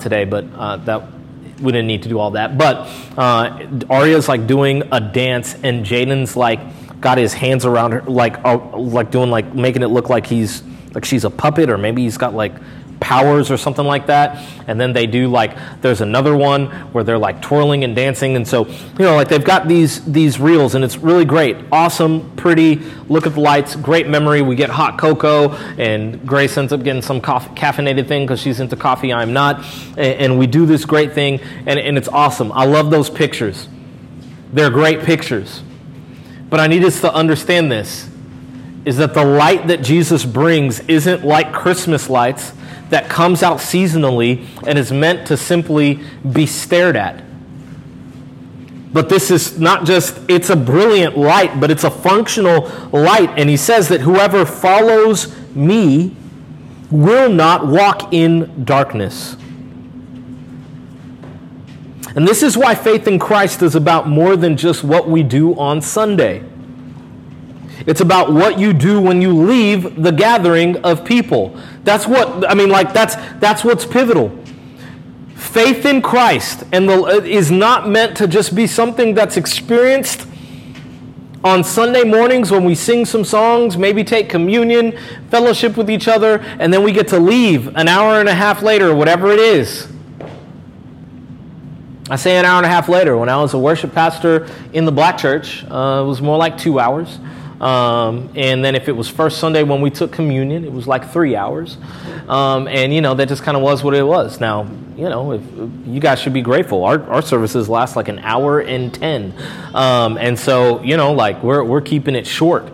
today, 0.02 0.24
but 0.24 0.50
that 0.86 1.06
we 1.60 1.72
didn't 1.72 1.88
need 1.88 2.04
to 2.04 2.08
do 2.08 2.18
all 2.18 2.32
that. 2.32 2.56
But 2.56 2.88
Aria's 3.90 4.28
like 4.28 4.46
doing 4.46 4.84
a 4.90 5.00
dance, 5.00 5.54
and 5.62 5.84
Jaden's 5.84 6.36
like, 6.36 6.60
got 7.00 7.18
his 7.18 7.32
hands 7.32 7.64
around 7.64 7.92
her, 7.92 8.02
like 8.02 8.44
uh, 8.44 8.58
like 8.76 9.10
doing 9.10 9.30
like 9.30 9.54
making 9.54 9.82
it 9.82 9.88
look 9.88 10.08
like 10.08 10.26
he's 10.26 10.62
like 10.94 11.04
she's 11.04 11.24
a 11.24 11.30
puppet, 11.30 11.70
or 11.70 11.78
maybe 11.78 12.02
he's 12.02 12.18
got 12.18 12.34
like 12.34 12.52
powers 13.00 13.50
or 13.50 13.56
something 13.56 13.86
like 13.86 14.06
that. 14.06 14.46
And 14.66 14.78
then 14.78 14.92
they 14.92 15.06
do 15.06 15.28
like 15.28 15.56
there's 15.80 16.02
another 16.02 16.36
one 16.36 16.66
where 16.92 17.02
they're 17.02 17.18
like 17.18 17.40
twirling 17.40 17.82
and 17.82 17.96
dancing, 17.96 18.36
and 18.36 18.46
so 18.46 18.66
you 18.66 18.98
know 18.98 19.16
like 19.16 19.28
they've 19.28 19.42
got 19.42 19.66
these 19.66 20.04
these 20.04 20.38
reels, 20.38 20.74
and 20.74 20.84
it's 20.84 20.98
really 20.98 21.24
great, 21.24 21.56
awesome, 21.72 22.30
pretty. 22.36 22.76
Look 23.08 23.26
at 23.26 23.34
the 23.34 23.40
lights, 23.40 23.74
great 23.76 24.08
memory. 24.08 24.42
We 24.42 24.54
get 24.54 24.70
hot 24.70 24.98
cocoa, 24.98 25.52
and 25.78 26.24
Grace 26.26 26.56
ends 26.56 26.72
up 26.72 26.82
getting 26.82 27.02
some 27.02 27.20
coffee, 27.20 27.54
caffeinated 27.54 28.06
thing 28.06 28.26
because 28.26 28.40
she's 28.40 28.60
into 28.60 28.76
coffee. 28.76 29.12
I'm 29.12 29.32
not, 29.32 29.64
and, 29.96 29.98
and 29.98 30.38
we 30.38 30.46
do 30.46 30.66
this 30.66 30.84
great 30.84 31.12
thing, 31.12 31.40
and, 31.66 31.80
and 31.80 31.96
it's 31.96 32.08
awesome. 32.08 32.52
I 32.52 32.66
love 32.66 32.90
those 32.90 33.10
pictures. 33.10 33.68
They're 34.52 34.70
great 34.70 35.00
pictures. 35.00 35.62
But 36.50 36.60
I 36.60 36.66
need 36.66 36.84
us 36.84 37.00
to 37.00 37.12
understand 37.12 37.70
this 37.70 38.08
is 38.84 38.96
that 38.96 39.14
the 39.14 39.24
light 39.24 39.66
that 39.68 39.82
Jesus 39.82 40.24
brings 40.24 40.80
isn't 40.80 41.24
like 41.24 41.52
Christmas 41.52 42.08
lights 42.08 42.52
that 42.88 43.08
comes 43.08 43.42
out 43.42 43.58
seasonally 43.58 44.46
and 44.66 44.78
is 44.78 44.90
meant 44.90 45.26
to 45.28 45.36
simply 45.36 46.00
be 46.32 46.46
stared 46.46 46.96
at. 46.96 47.22
But 48.92 49.08
this 49.08 49.30
is 49.30 49.60
not 49.60 49.84
just, 49.84 50.18
it's 50.28 50.50
a 50.50 50.56
brilliant 50.56 51.16
light, 51.16 51.60
but 51.60 51.70
it's 51.70 51.84
a 51.84 51.90
functional 51.90 52.62
light. 52.90 53.30
And 53.36 53.48
he 53.48 53.56
says 53.56 53.88
that 53.88 54.00
whoever 54.00 54.44
follows 54.44 55.36
me 55.54 56.16
will 56.90 57.30
not 57.30 57.66
walk 57.66 58.12
in 58.12 58.64
darkness. 58.64 59.36
And 62.16 62.26
this 62.26 62.42
is 62.42 62.56
why 62.56 62.74
faith 62.74 63.06
in 63.06 63.18
Christ 63.18 63.62
is 63.62 63.74
about 63.74 64.08
more 64.08 64.36
than 64.36 64.56
just 64.56 64.82
what 64.82 65.08
we 65.08 65.22
do 65.22 65.58
on 65.58 65.80
Sunday. 65.80 66.44
It's 67.86 68.00
about 68.00 68.32
what 68.32 68.58
you 68.58 68.72
do 68.72 69.00
when 69.00 69.22
you 69.22 69.32
leave 69.32 70.02
the 70.02 70.12
gathering 70.12 70.76
of 70.84 71.04
people. 71.04 71.56
That's 71.84 72.06
what 72.06 72.48
I 72.50 72.54
mean 72.54 72.68
like 72.68 72.92
that's 72.92 73.16
that's 73.38 73.64
what's 73.64 73.86
pivotal. 73.86 74.36
Faith 75.34 75.86
in 75.86 76.02
Christ 76.02 76.64
and 76.72 76.88
the, 76.88 77.24
is 77.24 77.50
not 77.50 77.88
meant 77.88 78.16
to 78.18 78.28
just 78.28 78.54
be 78.54 78.66
something 78.66 79.14
that's 79.14 79.36
experienced 79.38 80.26
on 81.42 81.64
Sunday 81.64 82.04
mornings 82.04 82.50
when 82.50 82.64
we 82.64 82.74
sing 82.74 83.06
some 83.06 83.24
songs, 83.24 83.78
maybe 83.78 84.04
take 84.04 84.28
communion, 84.28 84.96
fellowship 85.30 85.78
with 85.78 85.88
each 85.88 86.06
other, 86.06 86.38
and 86.58 86.72
then 86.72 86.82
we 86.82 86.92
get 86.92 87.08
to 87.08 87.18
leave 87.18 87.74
an 87.76 87.88
hour 87.88 88.20
and 88.20 88.28
a 88.28 88.34
half 88.34 88.60
later, 88.60 88.94
whatever 88.94 89.30
it 89.32 89.38
is. 89.38 89.90
I 92.10 92.16
say 92.16 92.36
an 92.36 92.44
hour 92.44 92.56
and 92.56 92.66
a 92.66 92.68
half 92.68 92.88
later. 92.88 93.16
When 93.16 93.28
I 93.28 93.36
was 93.36 93.54
a 93.54 93.58
worship 93.58 93.94
pastor 93.94 94.48
in 94.72 94.84
the 94.84 94.90
black 94.90 95.16
church, 95.16 95.62
uh, 95.64 96.02
it 96.02 96.08
was 96.08 96.20
more 96.20 96.36
like 96.36 96.58
two 96.58 96.80
hours. 96.80 97.20
Um, 97.60 98.30
and 98.34 98.64
then 98.64 98.74
if 98.74 98.88
it 98.88 98.92
was 98.92 99.08
first 99.08 99.38
Sunday 99.38 99.62
when 99.62 99.80
we 99.80 99.90
took 99.90 100.10
communion, 100.10 100.64
it 100.64 100.72
was 100.72 100.88
like 100.88 101.12
three 101.12 101.36
hours. 101.36 101.76
Um, 102.26 102.66
and, 102.66 102.92
you 102.92 103.00
know, 103.00 103.14
that 103.14 103.28
just 103.28 103.44
kind 103.44 103.56
of 103.56 103.62
was 103.62 103.84
what 103.84 103.94
it 103.94 104.02
was. 104.02 104.40
Now, 104.40 104.68
you 104.96 105.08
know, 105.08 105.34
if, 105.34 105.42
you 105.86 106.00
guys 106.00 106.20
should 106.20 106.32
be 106.32 106.42
grateful. 106.42 106.82
Our, 106.82 107.00
our 107.08 107.22
services 107.22 107.68
last 107.68 107.94
like 107.94 108.08
an 108.08 108.18
hour 108.18 108.58
and 108.60 108.92
10. 108.92 109.32
Um, 109.72 110.18
and 110.18 110.36
so, 110.36 110.82
you 110.82 110.96
know, 110.96 111.12
like 111.12 111.44
we're, 111.44 111.62
we're 111.62 111.80
keeping 111.80 112.16
it 112.16 112.26
short. 112.26 112.72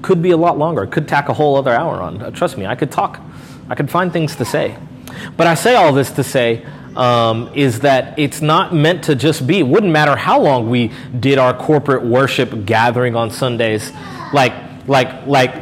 Could 0.00 0.22
be 0.22 0.30
a 0.30 0.36
lot 0.36 0.58
longer. 0.58 0.86
Could 0.86 1.08
tack 1.08 1.28
a 1.28 1.34
whole 1.34 1.56
other 1.56 1.72
hour 1.72 2.00
on. 2.00 2.32
Trust 2.34 2.56
me, 2.56 2.66
I 2.66 2.76
could 2.76 2.92
talk. 2.92 3.20
I 3.68 3.74
could 3.74 3.90
find 3.90 4.12
things 4.12 4.36
to 4.36 4.44
say. 4.44 4.76
But 5.36 5.48
I 5.48 5.54
say 5.54 5.74
all 5.74 5.92
this 5.92 6.12
to 6.12 6.22
say 6.22 6.64
um, 6.96 7.50
is 7.54 7.80
that 7.80 8.18
it's 8.18 8.40
not 8.40 8.74
meant 8.74 9.04
to 9.04 9.14
just 9.14 9.46
be. 9.46 9.58
It 9.58 9.66
wouldn't 9.66 9.92
matter 9.92 10.16
how 10.16 10.40
long 10.40 10.70
we 10.70 10.92
did 11.18 11.38
our 11.38 11.56
corporate 11.56 12.04
worship 12.04 12.64
gathering 12.66 13.16
on 13.16 13.30
Sundays. 13.30 13.92
Like, 14.32 14.52
like, 14.86 15.26
like, 15.26 15.54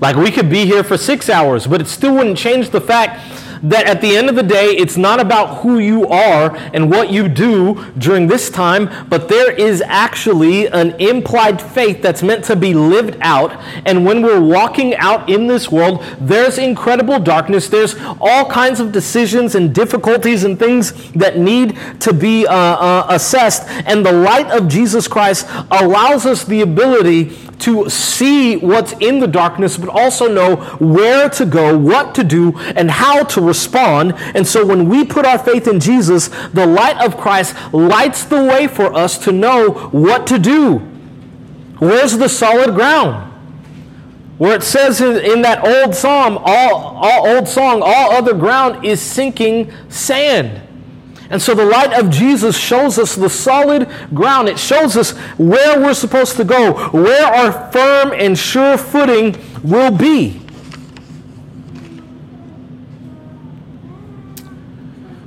like 0.00 0.16
we 0.16 0.30
could 0.30 0.50
be 0.50 0.64
here 0.66 0.82
for 0.82 0.96
six 0.96 1.28
hours, 1.28 1.66
but 1.66 1.80
it 1.80 1.86
still 1.86 2.14
wouldn't 2.14 2.38
change 2.38 2.70
the 2.70 2.80
fact 2.80 3.20
that 3.62 3.86
at 3.86 4.00
the 4.00 4.16
end 4.16 4.28
of 4.28 4.34
the 4.34 4.42
day, 4.42 4.68
it's 4.70 4.96
not 4.96 5.20
about 5.20 5.58
who 5.62 5.78
you 5.78 6.06
are 6.08 6.56
and 6.74 6.90
what 6.90 7.10
you 7.10 7.28
do 7.28 7.84
during 7.98 8.26
this 8.26 8.50
time, 8.50 8.90
but 9.08 9.28
there 9.28 9.52
is 9.52 9.82
actually 9.86 10.66
an 10.68 10.90
implied 11.00 11.60
faith 11.60 12.02
that's 12.02 12.22
meant 12.22 12.44
to 12.44 12.56
be 12.56 12.74
lived 12.74 13.16
out. 13.20 13.52
And 13.84 14.04
when 14.04 14.22
we're 14.22 14.40
walking 14.40 14.94
out 14.96 15.28
in 15.28 15.46
this 15.46 15.70
world, 15.70 16.04
there's 16.20 16.58
incredible 16.58 17.18
darkness. 17.18 17.68
There's 17.68 17.96
all 18.20 18.46
kinds 18.50 18.80
of 18.80 18.92
decisions 18.92 19.54
and 19.54 19.74
difficulties 19.74 20.44
and 20.44 20.58
things 20.58 21.10
that 21.12 21.38
need 21.38 21.78
to 22.00 22.12
be 22.12 22.46
uh, 22.46 22.54
uh, 22.54 23.06
assessed. 23.08 23.64
And 23.86 24.04
the 24.04 24.12
light 24.12 24.50
of 24.50 24.68
Jesus 24.68 25.06
Christ 25.08 25.46
allows 25.70 26.26
us 26.26 26.44
the 26.44 26.62
ability 26.62 27.36
to 27.60 27.88
see 27.88 28.56
what's 28.56 28.92
in 28.94 29.20
the 29.20 29.26
darkness, 29.26 29.76
but 29.76 29.88
also 29.88 30.32
know 30.32 30.56
where 30.78 31.28
to 31.30 31.46
go, 31.46 31.76
what 31.76 32.14
to 32.14 32.24
do, 32.24 32.56
and 32.76 32.90
how 32.90 33.24
to 33.24 33.40
respond. 33.40 34.14
And 34.34 34.46
so 34.46 34.64
when 34.64 34.88
we 34.88 35.04
put 35.04 35.24
our 35.24 35.38
faith 35.38 35.66
in 35.66 35.80
Jesus, 35.80 36.28
the 36.52 36.66
light 36.66 37.04
of 37.04 37.16
Christ 37.16 37.54
lights 37.72 38.24
the 38.24 38.42
way 38.42 38.66
for 38.66 38.94
us 38.94 39.18
to 39.18 39.32
know 39.32 39.70
what 39.90 40.26
to 40.28 40.38
do. 40.38 40.78
Where's 41.78 42.18
the 42.18 42.28
solid 42.28 42.74
ground? 42.74 43.30
Where 44.38 44.56
it 44.56 44.62
says 44.62 45.00
in, 45.00 45.42
that 45.42 45.64
old 45.64 45.94
psalm, 45.94 46.38
all, 46.40 46.96
all 46.96 47.28
old 47.28 47.46
song, 47.46 47.82
all 47.82 48.12
other 48.12 48.32
ground 48.32 48.84
is 48.86 49.00
sinking 49.00 49.70
sand. 49.90 50.62
And 51.30 51.40
so 51.40 51.54
the 51.54 51.64
light 51.64 51.92
of 51.92 52.10
Jesus 52.10 52.58
shows 52.58 52.98
us 52.98 53.14
the 53.14 53.30
solid 53.30 53.88
ground. 54.12 54.48
It 54.48 54.58
shows 54.58 54.96
us 54.96 55.12
where 55.38 55.80
we're 55.80 55.94
supposed 55.94 56.36
to 56.38 56.44
go, 56.44 56.90
where 56.90 57.24
our 57.24 57.70
firm 57.70 58.12
and 58.12 58.36
sure 58.36 58.76
footing 58.76 59.36
will 59.62 59.96
be. 59.96 60.42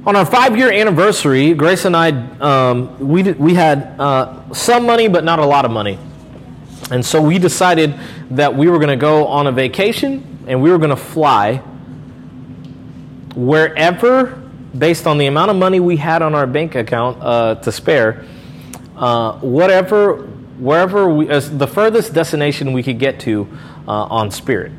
On 0.06 0.18
our 0.18 0.26
five 0.26 0.58
year 0.58 0.70
anniversary, 0.70 1.54
Grace 1.54 1.86
and 1.86 1.96
I, 1.96 2.10
um, 2.40 3.00
we, 3.00 3.24
we 3.32 3.54
had 3.54 3.98
uh, 3.98 4.54
some 4.54 4.86
money, 4.86 5.08
but 5.08 5.24
not 5.24 5.40
a 5.40 5.46
lot 5.46 5.64
of 5.64 5.72
money. 5.72 5.98
And 6.92 7.06
so 7.06 7.22
we 7.22 7.40
decided 7.40 7.98
that 8.32 8.54
we 8.54 8.68
were 8.68 8.78
going 8.78 8.90
to 8.90 8.98
go 8.98 9.26
on 9.28 9.48
a 9.48 9.54
vacation 9.54 10.44
and 10.48 10.62
we 10.62 10.70
were 10.70 10.78
going 10.78 10.90
to 10.90 10.98
fly 10.98 11.58
wherever 13.36 14.43
based 14.78 15.08
on 15.08 15.18
the 15.18 15.28
amount 15.28 15.52
of 15.52 15.58
money 15.58 15.80
we 15.80 15.98
had 15.98 16.22
on 16.22 16.34
our 16.36 16.48
bank 16.48 16.76
account 16.76 17.18
uh, 17.22 17.56
to 17.56 17.72
spare, 17.72 18.26
uh, 18.96 19.38
whatever, 19.40 20.24
wherever 20.58 21.10
we, 21.10 21.30
as 21.30 21.56
the 21.58 21.68
furthest 21.68 22.14
destination 22.14 22.74
we 22.74 22.84
could 22.84 23.00
get 23.00 23.20
to 23.22 23.48
uh, 23.88 23.92
on 23.92 24.32
Spirit. 24.32 24.72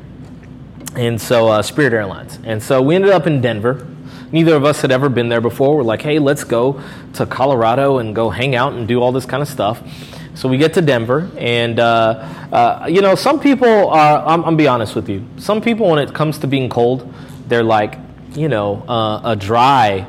And 0.95 1.19
so, 1.21 1.49
uh, 1.49 1.61
Spirit 1.61 1.93
Airlines. 1.93 2.39
And 2.43 2.61
so 2.61 2.81
we 2.81 2.95
ended 2.95 3.11
up 3.11 3.27
in 3.27 3.41
Denver. 3.41 3.87
Neither 4.31 4.55
of 4.55 4.65
us 4.65 4.81
had 4.81 4.91
ever 4.91 5.09
been 5.09 5.29
there 5.29 5.41
before. 5.41 5.77
We're 5.77 5.83
like, 5.83 6.01
hey, 6.01 6.19
let's 6.19 6.43
go 6.43 6.81
to 7.13 7.25
Colorado 7.25 7.99
and 7.99 8.15
go 8.15 8.29
hang 8.29 8.55
out 8.55 8.73
and 8.73 8.87
do 8.87 9.01
all 9.01 9.11
this 9.11 9.25
kind 9.25 9.41
of 9.41 9.47
stuff. 9.47 9.81
So 10.35 10.49
we 10.49 10.57
get 10.57 10.73
to 10.73 10.81
Denver, 10.81 11.31
and 11.37 11.79
uh, 11.79 11.83
uh, 12.51 12.87
you 12.89 13.01
know, 13.01 13.15
some 13.15 13.39
people 13.39 13.87
are. 13.89 14.25
I'm, 14.25 14.43
I'm 14.43 14.57
be 14.57 14.67
honest 14.67 14.93
with 14.93 15.07
you. 15.07 15.25
Some 15.37 15.61
people, 15.61 15.89
when 15.89 15.99
it 15.99 16.13
comes 16.13 16.39
to 16.39 16.47
being 16.47 16.67
cold, 16.67 17.13
they're 17.47 17.63
like, 17.63 17.97
you 18.35 18.49
know, 18.49 18.83
uh, 18.87 19.21
a 19.23 19.35
dry 19.35 20.07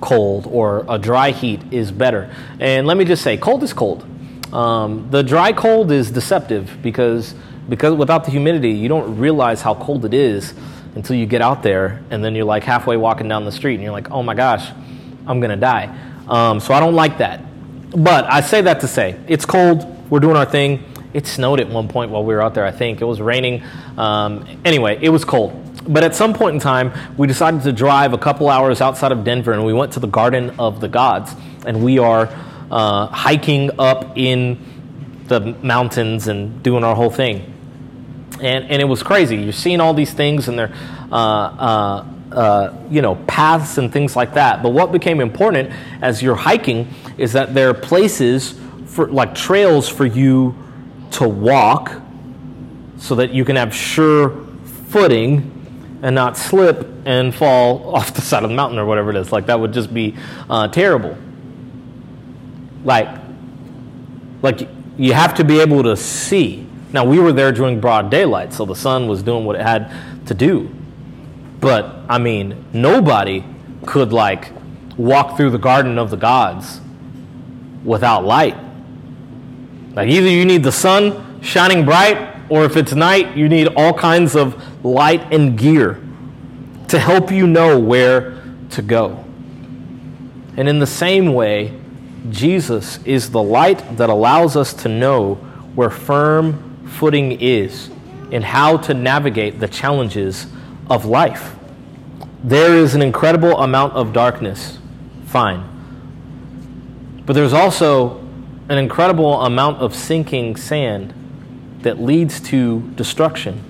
cold 0.00 0.46
or 0.50 0.84
a 0.88 0.98
dry 0.98 1.30
heat 1.30 1.60
is 1.72 1.90
better. 1.90 2.34
And 2.60 2.86
let 2.86 2.96
me 2.96 3.04
just 3.04 3.22
say, 3.22 3.36
cold 3.36 3.62
is 3.62 3.72
cold. 3.72 4.04
Um, 4.52 5.10
the 5.10 5.22
dry 5.22 5.52
cold 5.52 5.92
is 5.92 6.10
deceptive 6.10 6.78
because 6.82 7.34
because 7.68 7.94
without 7.94 8.24
the 8.24 8.30
humidity, 8.30 8.70
you 8.70 8.88
don't 8.88 9.18
realize 9.18 9.60
how 9.60 9.74
cold 9.74 10.06
it 10.06 10.14
is 10.14 10.54
until 10.94 11.16
you 11.16 11.26
get 11.26 11.42
out 11.42 11.62
there, 11.62 12.02
and 12.10 12.24
then 12.24 12.34
you're 12.34 12.46
like 12.46 12.64
halfway 12.64 12.96
walking 12.96 13.28
down 13.28 13.44
the 13.44 13.52
street, 13.52 13.74
and 13.74 13.82
you're 13.82 13.92
like, 13.92 14.10
oh 14.10 14.22
my 14.22 14.34
gosh, 14.34 14.70
I'm 15.26 15.38
gonna 15.40 15.56
die. 15.56 15.94
Um, 16.26 16.60
so 16.60 16.72
I 16.72 16.80
don't 16.80 16.94
like 16.94 17.18
that. 17.18 17.42
But 17.90 18.24
I 18.24 18.40
say 18.40 18.62
that 18.62 18.80
to 18.80 18.88
say, 18.88 19.18
it's 19.28 19.44
cold. 19.44 20.10
We're 20.10 20.20
doing 20.20 20.36
our 20.36 20.46
thing. 20.46 20.84
It 21.12 21.26
snowed 21.26 21.60
at 21.60 21.68
one 21.68 21.88
point 21.88 22.10
while 22.10 22.24
we 22.24 22.34
were 22.34 22.42
out 22.42 22.54
there. 22.54 22.64
I 22.64 22.70
think 22.70 23.00
it 23.00 23.04
was 23.04 23.20
raining. 23.20 23.62
Um, 23.96 24.46
anyway, 24.64 24.98
it 25.00 25.10
was 25.10 25.24
cold. 25.24 25.67
But 25.88 26.04
at 26.04 26.14
some 26.14 26.34
point 26.34 26.54
in 26.54 26.60
time, 26.60 26.92
we 27.16 27.26
decided 27.26 27.62
to 27.62 27.72
drive 27.72 28.12
a 28.12 28.18
couple 28.18 28.50
hours 28.50 28.82
outside 28.82 29.10
of 29.10 29.24
Denver 29.24 29.52
and 29.52 29.64
we 29.64 29.72
went 29.72 29.94
to 29.94 30.00
the 30.00 30.06
Garden 30.06 30.54
of 30.58 30.80
the 30.80 30.88
Gods. 30.88 31.34
And 31.64 31.82
we 31.82 31.98
are 31.98 32.28
uh, 32.70 33.06
hiking 33.06 33.70
up 33.78 34.16
in 34.16 34.58
the 35.28 35.40
mountains 35.62 36.28
and 36.28 36.62
doing 36.62 36.84
our 36.84 36.94
whole 36.94 37.10
thing. 37.10 37.54
And, 38.40 38.66
and 38.66 38.82
it 38.82 38.84
was 38.84 39.02
crazy. 39.02 39.36
You're 39.36 39.52
seeing 39.52 39.80
all 39.80 39.94
these 39.94 40.12
things 40.12 40.48
and 40.48 40.58
they're, 40.58 40.74
uh, 41.10 41.14
uh, 41.14 42.06
uh, 42.32 42.76
you 42.90 43.00
know, 43.00 43.16
paths 43.26 43.78
and 43.78 43.90
things 43.90 44.14
like 44.14 44.34
that. 44.34 44.62
But 44.62 44.70
what 44.70 44.92
became 44.92 45.20
important 45.22 45.72
as 46.02 46.22
you're 46.22 46.36
hiking 46.36 46.88
is 47.16 47.32
that 47.32 47.54
there 47.54 47.70
are 47.70 47.74
places 47.74 48.58
for 48.86 49.08
like 49.08 49.34
trails 49.34 49.88
for 49.88 50.04
you 50.04 50.54
to 51.12 51.26
walk 51.26 51.92
so 52.98 53.14
that 53.14 53.32
you 53.32 53.46
can 53.46 53.56
have 53.56 53.74
sure 53.74 54.46
footing 54.90 55.57
and 56.02 56.14
not 56.14 56.36
slip 56.36 56.86
and 57.04 57.34
fall 57.34 57.94
off 57.94 58.14
the 58.14 58.20
side 58.20 58.44
of 58.44 58.50
the 58.50 58.56
mountain 58.56 58.78
or 58.78 58.86
whatever 58.86 59.10
it 59.10 59.16
is. 59.16 59.32
Like 59.32 59.46
that 59.46 59.58
would 59.58 59.72
just 59.72 59.92
be 59.92 60.16
uh, 60.48 60.68
terrible. 60.68 61.16
Like, 62.84 63.08
like 64.42 64.68
you 64.96 65.12
have 65.12 65.34
to 65.34 65.44
be 65.44 65.60
able 65.60 65.82
to 65.82 65.96
see. 65.96 66.66
Now 66.92 67.04
we 67.04 67.18
were 67.18 67.32
there 67.32 67.52
during 67.52 67.80
broad 67.80 68.10
daylight, 68.10 68.52
so 68.52 68.64
the 68.64 68.76
sun 68.76 69.08
was 69.08 69.22
doing 69.22 69.44
what 69.44 69.56
it 69.56 69.62
had 69.62 69.92
to 70.26 70.34
do. 70.34 70.70
But 71.60 71.96
I 72.08 72.18
mean, 72.18 72.64
nobody 72.72 73.44
could 73.86 74.12
like 74.12 74.52
walk 74.96 75.36
through 75.36 75.50
the 75.50 75.58
garden 75.58 75.98
of 75.98 76.10
the 76.10 76.16
gods 76.16 76.80
without 77.84 78.24
light. 78.24 78.56
Like 79.94 80.08
either 80.08 80.28
you 80.28 80.44
need 80.44 80.62
the 80.62 80.72
sun 80.72 81.42
shining 81.42 81.84
bright 81.84 82.37
or 82.48 82.64
if 82.64 82.76
it's 82.76 82.94
night, 82.94 83.36
you 83.36 83.48
need 83.48 83.68
all 83.76 83.92
kinds 83.92 84.34
of 84.34 84.84
light 84.84 85.32
and 85.32 85.58
gear 85.58 86.00
to 86.88 86.98
help 86.98 87.30
you 87.30 87.46
know 87.46 87.78
where 87.78 88.42
to 88.70 88.82
go. 88.82 89.24
And 90.56 90.68
in 90.68 90.78
the 90.78 90.86
same 90.86 91.34
way, 91.34 91.78
Jesus 92.30 93.02
is 93.04 93.30
the 93.30 93.42
light 93.42 93.96
that 93.96 94.10
allows 94.10 94.56
us 94.56 94.74
to 94.74 94.88
know 94.88 95.34
where 95.74 95.90
firm 95.90 96.86
footing 96.86 97.40
is 97.40 97.90
and 98.32 98.42
how 98.44 98.76
to 98.78 98.94
navigate 98.94 99.60
the 99.60 99.68
challenges 99.68 100.46
of 100.90 101.04
life. 101.04 101.54
There 102.42 102.76
is 102.76 102.94
an 102.94 103.02
incredible 103.02 103.58
amount 103.58 103.94
of 103.94 104.12
darkness, 104.12 104.78
fine. 105.26 105.64
But 107.24 107.34
there's 107.34 107.52
also 107.52 108.18
an 108.68 108.78
incredible 108.78 109.42
amount 109.42 109.78
of 109.78 109.94
sinking 109.94 110.56
sand 110.56 111.14
that 111.82 112.00
leads 112.00 112.40
to 112.40 112.80
destruction. 112.96 113.62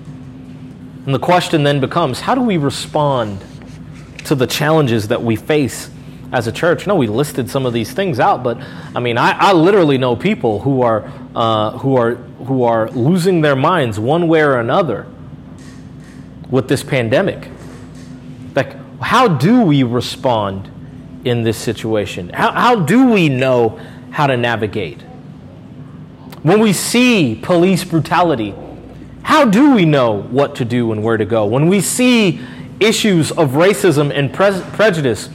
And 1.05 1.13
the 1.13 1.19
question 1.19 1.63
then 1.63 1.79
becomes 1.79 2.21
how 2.21 2.35
do 2.35 2.41
we 2.41 2.57
respond 2.57 3.43
to 4.25 4.35
the 4.35 4.47
challenges 4.47 5.07
that 5.07 5.23
we 5.23 5.35
face 5.35 5.89
as 6.31 6.47
a 6.47 6.51
church? 6.51 6.85
No, 6.85 6.95
we 6.95 7.07
listed 7.07 7.49
some 7.49 7.65
of 7.65 7.73
these 7.73 7.91
things 7.91 8.19
out, 8.19 8.43
but 8.43 8.57
I 8.95 8.99
mean, 8.99 9.17
I, 9.17 9.31
I 9.31 9.53
literally 9.53 9.97
know 9.97 10.15
people 10.15 10.59
who 10.59 10.81
are, 10.81 11.11
uh, 11.35 11.77
who, 11.79 11.95
are, 11.95 12.15
who 12.15 12.63
are 12.63 12.89
losing 12.91 13.41
their 13.41 13.55
minds 13.55 13.99
one 13.99 14.27
way 14.27 14.41
or 14.41 14.59
another 14.59 15.07
with 16.49 16.67
this 16.67 16.83
pandemic. 16.83 17.49
Like, 18.55 18.75
how 18.99 19.27
do 19.27 19.61
we 19.61 19.83
respond 19.83 20.69
in 21.23 21.43
this 21.43 21.57
situation? 21.57 22.29
How, 22.29 22.51
how 22.51 22.75
do 22.75 23.11
we 23.11 23.29
know 23.29 23.79
how 24.11 24.27
to 24.27 24.35
navigate? 24.35 25.03
When 26.43 26.61
we 26.61 26.71
see 26.71 27.37
police 27.41 27.83
brutality, 27.83 28.55
how 29.23 29.45
do 29.45 29.75
we 29.75 29.83
know 29.83 30.21
what 30.23 30.55
to 30.55 30.65
do 30.65 30.91
and 30.93 31.03
where 31.03 31.17
to 31.17 31.25
go? 31.25 31.45
When 31.45 31.67
we 31.67 31.81
see 31.81 32.39
issues 32.79 33.31
of 33.31 33.51
racism 33.51 34.09
and 34.13 34.33
pre- 34.33 34.61
prejudice, 34.73 35.27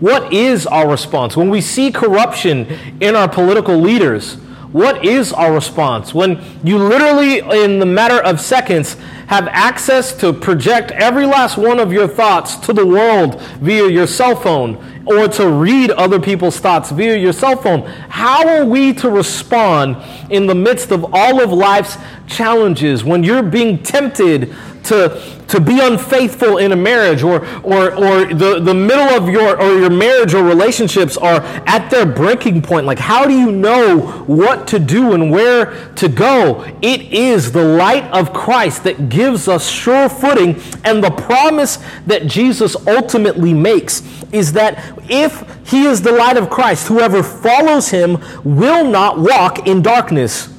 what 0.00 0.32
is 0.32 0.66
our 0.66 0.88
response? 0.88 1.36
When 1.36 1.50
we 1.50 1.60
see 1.60 1.92
corruption 1.92 2.66
in 3.00 3.14
our 3.14 3.28
political 3.28 3.76
leaders, 3.76 4.36
what 4.72 5.04
is 5.04 5.32
our 5.32 5.52
response? 5.52 6.14
When 6.14 6.42
you 6.64 6.78
literally, 6.78 7.38
in 7.64 7.78
the 7.78 7.86
matter 7.86 8.22
of 8.22 8.40
seconds, 8.40 8.96
have 9.26 9.48
access 9.48 10.12
to 10.20 10.32
project 10.32 10.92
every 10.92 11.26
last 11.26 11.58
one 11.58 11.80
of 11.80 11.92
your 11.92 12.08
thoughts 12.08 12.56
to 12.56 12.72
the 12.72 12.86
world 12.86 13.40
via 13.60 13.88
your 13.88 14.06
cell 14.06 14.36
phone 14.36 14.76
or 15.06 15.28
to 15.28 15.48
read 15.48 15.90
other 15.92 16.20
people's 16.20 16.58
thoughts 16.58 16.90
via 16.90 17.16
your 17.16 17.32
cell 17.32 17.56
phone. 17.56 17.82
How 18.08 18.46
are 18.48 18.64
we 18.64 18.92
to 18.94 19.10
respond 19.10 19.96
in 20.30 20.46
the 20.46 20.54
midst 20.54 20.90
of 20.90 21.06
all 21.12 21.40
of 21.40 21.52
life's 21.52 21.96
challenges 22.26 23.04
when 23.04 23.22
you're 23.22 23.42
being 23.42 23.82
tempted 23.82 24.54
to, 24.86 25.20
to 25.48 25.60
be 25.60 25.80
unfaithful 25.80 26.58
in 26.58 26.72
a 26.72 26.76
marriage 26.76 27.22
or, 27.22 27.44
or, 27.62 27.92
or 27.92 28.32
the, 28.32 28.60
the 28.60 28.74
middle 28.74 29.08
of 29.16 29.28
your, 29.28 29.60
or 29.60 29.78
your 29.78 29.90
marriage 29.90 30.32
or 30.34 30.44
relationships 30.44 31.16
are 31.16 31.42
at 31.66 31.88
their 31.90 32.06
breaking 32.06 32.62
point. 32.62 32.86
Like, 32.86 32.98
how 32.98 33.26
do 33.26 33.32
you 33.32 33.50
know 33.50 33.98
what 34.26 34.68
to 34.68 34.78
do 34.78 35.12
and 35.12 35.30
where 35.30 35.92
to 35.94 36.08
go? 36.08 36.64
It 36.82 37.12
is 37.12 37.52
the 37.52 37.64
light 37.64 38.04
of 38.12 38.32
Christ 38.32 38.84
that 38.84 39.08
gives 39.16 39.48
us 39.48 39.68
sure 39.68 40.08
footing. 40.08 40.60
And 40.84 41.02
the 41.02 41.10
promise 41.10 41.78
that 42.06 42.26
Jesus 42.26 42.76
ultimately 42.86 43.54
makes 43.54 44.02
is 44.30 44.52
that 44.52 44.94
if 45.08 45.42
he 45.66 45.86
is 45.86 46.02
the 46.02 46.12
light 46.12 46.36
of 46.36 46.50
Christ, 46.50 46.88
whoever 46.88 47.22
follows 47.22 47.88
him 47.88 48.18
will 48.44 48.86
not 48.86 49.18
walk 49.18 49.66
in 49.66 49.80
darkness, 49.80 50.52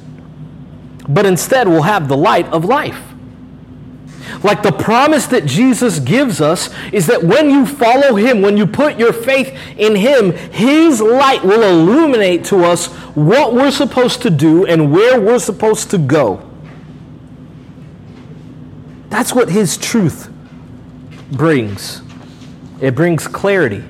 but 1.08 1.26
instead 1.26 1.67
will 1.67 1.84
have 1.84 2.08
the 2.08 2.17
light 2.17 2.48
of 2.48 2.65
life. 2.65 3.02
Like 4.43 4.62
the 4.62 4.72
promise 4.72 5.26
that 5.28 5.46
Jesus 5.46 6.00
gives 6.00 6.41
us 6.41 6.70
is 6.91 7.08
that 7.08 7.24
when 7.24 7.50
you 7.50 7.65
follow 7.65 8.15
Him, 8.15 8.41
when 8.41 8.56
you 8.56 8.67
put 8.67 9.00
your 9.00 9.13
faith 9.13 9.58
in 9.78 9.96
Him, 9.96 10.32
His 10.52 11.02
light 11.02 11.43
will 11.43 11.63
illuminate 11.63 12.43
to 12.46 12.63
us 12.63 12.88
what 13.15 13.54
we're 13.54 13.72
supposed 13.72 14.22
to 14.24 14.30
do 14.30 14.65
and 14.65 14.91
where 14.91 15.20
we're 15.20 15.39
supposed 15.39 15.89
to 15.91 15.98
go. 15.98 16.46
That's 19.10 19.34
what 19.34 19.50
his 19.50 19.78
truth 19.78 20.30
brings. 21.32 22.02
It 22.82 22.96
brings 22.96 23.28
clarity. 23.28 23.84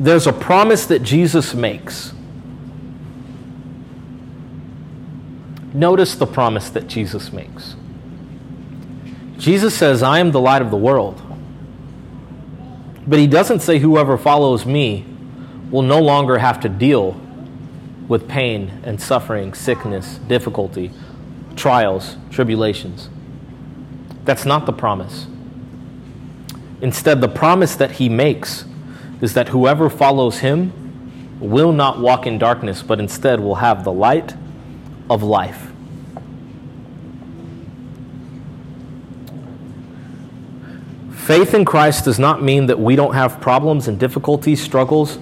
There's 0.00 0.26
a 0.26 0.32
promise 0.32 0.86
that 0.86 1.02
Jesus 1.02 1.54
makes. 1.54 2.12
Notice 5.74 6.14
the 6.14 6.26
promise 6.26 6.70
that 6.70 6.86
Jesus 6.86 7.32
makes. 7.32 7.76
Jesus 9.36 9.74
says, 9.74 10.02
I 10.02 10.18
am 10.18 10.32
the 10.32 10.40
light 10.40 10.62
of 10.62 10.70
the 10.70 10.76
world. 10.76 11.22
But 13.06 13.18
he 13.18 13.26
doesn't 13.26 13.60
say, 13.60 13.78
whoever 13.78 14.18
follows 14.18 14.66
me 14.66 15.04
will 15.70 15.82
no 15.82 16.00
longer 16.00 16.38
have 16.38 16.60
to 16.60 16.68
deal 16.68 17.20
with 18.08 18.26
pain 18.26 18.80
and 18.82 19.00
suffering, 19.00 19.54
sickness, 19.54 20.16
difficulty, 20.26 20.90
trials, 21.54 22.16
tribulations. 22.30 23.10
That's 24.24 24.44
not 24.44 24.66
the 24.66 24.72
promise. 24.72 25.26
Instead, 26.80 27.20
the 27.20 27.28
promise 27.28 27.76
that 27.76 27.92
he 27.92 28.08
makes 28.08 28.64
is 29.20 29.34
that 29.34 29.48
whoever 29.48 29.90
follows 29.90 30.38
him 30.38 30.72
will 31.40 31.72
not 31.72 32.00
walk 32.00 32.26
in 32.26 32.38
darkness, 32.38 32.82
but 32.82 32.98
instead 32.98 33.40
will 33.40 33.56
have 33.56 33.84
the 33.84 33.92
light 33.92 34.34
of 35.10 35.22
life. 35.22 35.72
Faith 41.12 41.52
in 41.52 41.64
Christ 41.64 42.06
does 42.06 42.18
not 42.18 42.42
mean 42.42 42.66
that 42.66 42.78
we 42.78 42.96
don't 42.96 43.12
have 43.12 43.40
problems 43.40 43.86
and 43.86 43.98
difficulties, 43.98 44.62
struggles, 44.62 45.18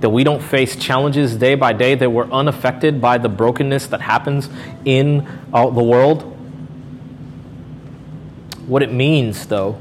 that 0.00 0.10
we 0.10 0.24
don't 0.24 0.42
face 0.42 0.76
challenges 0.76 1.36
day 1.36 1.54
by 1.54 1.72
day, 1.72 1.94
that 1.94 2.10
we're 2.10 2.30
unaffected 2.30 3.00
by 3.00 3.18
the 3.18 3.28
brokenness 3.28 3.86
that 3.88 4.00
happens 4.00 4.48
in 4.84 5.26
uh, 5.52 5.70
the 5.70 5.82
world. 5.82 6.22
What 8.66 8.82
it 8.82 8.92
means, 8.92 9.46
though, 9.46 9.78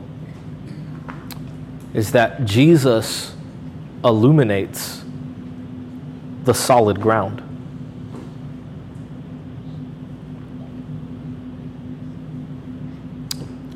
is 1.93 2.12
that 2.12 2.45
Jesus 2.45 3.34
illuminates 4.04 5.04
the 6.43 6.54
solid 6.54 6.99
ground. 6.99 7.41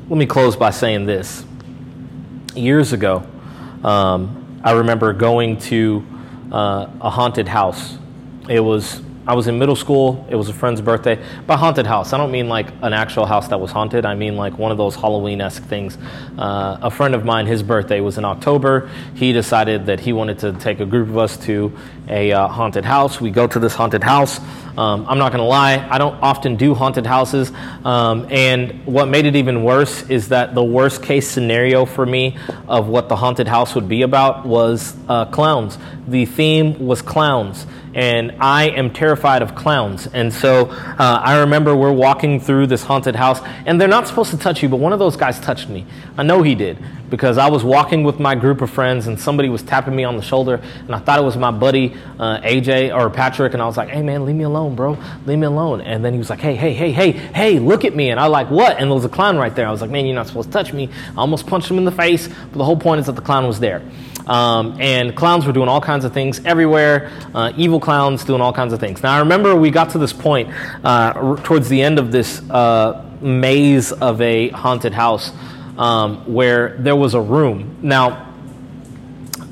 Let 0.08 0.16
me 0.16 0.26
close 0.26 0.56
by 0.56 0.70
saying 0.70 1.06
this. 1.06 1.44
Years 2.54 2.92
ago, 2.92 3.26
um, 3.84 4.60
I 4.64 4.72
remember 4.72 5.12
going 5.12 5.58
to 5.58 6.04
uh, 6.52 6.88
a 7.00 7.10
haunted 7.10 7.48
house. 7.48 7.98
It 8.48 8.60
was 8.60 9.02
I 9.28 9.34
was 9.34 9.46
in 9.46 9.58
middle 9.58 9.76
school. 9.76 10.26
It 10.30 10.36
was 10.36 10.48
a 10.48 10.54
friend's 10.54 10.80
birthday. 10.80 11.22
By 11.46 11.58
haunted 11.58 11.86
house, 11.86 12.14
I 12.14 12.16
don't 12.16 12.30
mean 12.30 12.48
like 12.48 12.68
an 12.80 12.94
actual 12.94 13.26
house 13.26 13.48
that 13.48 13.60
was 13.60 13.70
haunted. 13.70 14.06
I 14.06 14.14
mean 14.14 14.38
like 14.38 14.56
one 14.56 14.72
of 14.72 14.78
those 14.78 14.94
Halloween 14.94 15.42
esque 15.42 15.62
things. 15.64 15.98
Uh, 16.38 16.78
a 16.80 16.90
friend 16.90 17.14
of 17.14 17.26
mine, 17.26 17.44
his 17.44 17.62
birthday 17.62 18.00
was 18.00 18.16
in 18.16 18.24
October. 18.24 18.90
He 19.14 19.34
decided 19.34 19.84
that 19.84 20.00
he 20.00 20.14
wanted 20.14 20.38
to 20.38 20.54
take 20.54 20.80
a 20.80 20.86
group 20.86 21.10
of 21.10 21.18
us 21.18 21.36
to 21.44 21.76
a 22.08 22.32
uh, 22.32 22.48
haunted 22.48 22.86
house. 22.86 23.20
We 23.20 23.30
go 23.30 23.46
to 23.46 23.58
this 23.58 23.74
haunted 23.74 24.02
house. 24.02 24.40
Um, 24.78 25.04
I'm 25.06 25.18
not 25.18 25.32
going 25.32 25.42
to 25.42 25.48
lie, 25.48 25.86
I 25.90 25.98
don't 25.98 26.14
often 26.22 26.54
do 26.56 26.72
haunted 26.72 27.04
houses. 27.04 27.52
Um, 27.84 28.28
and 28.30 28.86
what 28.86 29.08
made 29.08 29.26
it 29.26 29.36
even 29.36 29.64
worse 29.64 30.08
is 30.08 30.28
that 30.28 30.54
the 30.54 30.62
worst 30.64 31.02
case 31.02 31.28
scenario 31.28 31.84
for 31.84 32.06
me 32.06 32.38
of 32.66 32.86
what 32.86 33.10
the 33.10 33.16
haunted 33.16 33.48
house 33.48 33.74
would 33.74 33.88
be 33.88 34.02
about 34.02 34.46
was 34.46 34.96
uh, 35.08 35.26
clowns. 35.26 35.76
The 36.06 36.24
theme 36.24 36.86
was 36.86 37.02
clowns 37.02 37.66
and 37.98 38.30
I 38.38 38.68
am 38.68 38.90
terrified 38.90 39.42
of 39.42 39.56
clowns. 39.56 40.06
And 40.06 40.32
so 40.32 40.66
uh, 40.66 41.20
I 41.20 41.40
remember 41.40 41.74
we're 41.74 41.90
walking 41.90 42.38
through 42.38 42.68
this 42.68 42.84
haunted 42.84 43.16
house, 43.16 43.40
and 43.66 43.80
they're 43.80 43.88
not 43.88 44.06
supposed 44.06 44.30
to 44.30 44.38
touch 44.38 44.62
you, 44.62 44.68
but 44.68 44.76
one 44.76 44.92
of 44.92 45.00
those 45.00 45.16
guys 45.16 45.40
touched 45.40 45.68
me. 45.68 45.84
I 46.16 46.22
know 46.22 46.42
he 46.42 46.54
did 46.54 46.78
because 47.10 47.38
I 47.38 47.50
was 47.50 47.64
walking 47.64 48.04
with 48.04 48.20
my 48.20 48.36
group 48.36 48.60
of 48.60 48.70
friends, 48.70 49.08
and 49.08 49.18
somebody 49.18 49.48
was 49.48 49.62
tapping 49.62 49.96
me 49.96 50.04
on 50.04 50.16
the 50.16 50.22
shoulder, 50.22 50.62
and 50.78 50.94
I 50.94 51.00
thought 51.00 51.18
it 51.18 51.24
was 51.24 51.36
my 51.36 51.50
buddy 51.50 51.96
uh, 52.20 52.38
AJ 52.38 52.94
or 52.94 53.10
Patrick, 53.10 53.52
and 53.54 53.60
I 53.60 53.66
was 53.66 53.76
like, 53.76 53.88
"Hey 53.88 54.02
man, 54.02 54.24
leave 54.24 54.36
me 54.36 54.44
alone, 54.44 54.76
bro, 54.76 54.96
leave 55.26 55.40
me 55.40 55.46
alone." 55.46 55.80
And 55.80 56.04
then 56.04 56.12
he 56.12 56.20
was 56.20 56.30
like, 56.30 56.38
"Hey, 56.40 56.54
hey, 56.54 56.74
hey, 56.74 56.92
hey, 56.92 57.10
hey, 57.10 57.58
look 57.58 57.84
at 57.84 57.96
me!" 57.96 58.10
And 58.10 58.20
I 58.20 58.26
like, 58.26 58.48
"What?" 58.48 58.76
And 58.78 58.90
there 58.90 58.94
was 58.94 59.06
a 59.06 59.08
clown 59.08 59.38
right 59.38 59.54
there. 59.56 59.66
I 59.66 59.72
was 59.72 59.80
like, 59.80 59.90
"Man, 59.90 60.06
you're 60.06 60.14
not 60.14 60.28
supposed 60.28 60.50
to 60.50 60.52
touch 60.52 60.72
me." 60.72 60.88
I 61.16 61.16
almost 61.16 61.48
punched 61.48 61.68
him 61.68 61.78
in 61.78 61.84
the 61.84 61.90
face, 61.90 62.28
but 62.28 62.58
the 62.58 62.64
whole 62.64 62.76
point 62.76 63.00
is 63.00 63.06
that 63.06 63.16
the 63.16 63.22
clown 63.22 63.48
was 63.48 63.58
there. 63.58 63.82
Um, 64.28 64.76
and 64.80 65.16
clowns 65.16 65.46
were 65.46 65.52
doing 65.52 65.68
all 65.68 65.80
kinds 65.80 66.04
of 66.04 66.12
things 66.12 66.44
everywhere, 66.44 67.10
uh, 67.34 67.52
evil 67.56 67.80
clowns 67.80 68.24
doing 68.24 68.40
all 68.40 68.52
kinds 68.52 68.72
of 68.72 68.80
things. 68.80 69.02
Now, 69.02 69.16
I 69.16 69.20
remember 69.20 69.56
we 69.56 69.70
got 69.70 69.90
to 69.90 69.98
this 69.98 70.12
point 70.12 70.50
uh, 70.84 71.36
towards 71.36 71.68
the 71.68 71.82
end 71.82 71.98
of 71.98 72.12
this 72.12 72.40
uh, 72.50 73.04
maze 73.20 73.92
of 73.92 74.20
a 74.20 74.48
haunted 74.50 74.92
house 74.92 75.32
um, 75.78 76.32
where 76.32 76.76
there 76.78 76.96
was 76.96 77.14
a 77.14 77.20
room. 77.20 77.78
Now, 77.82 78.34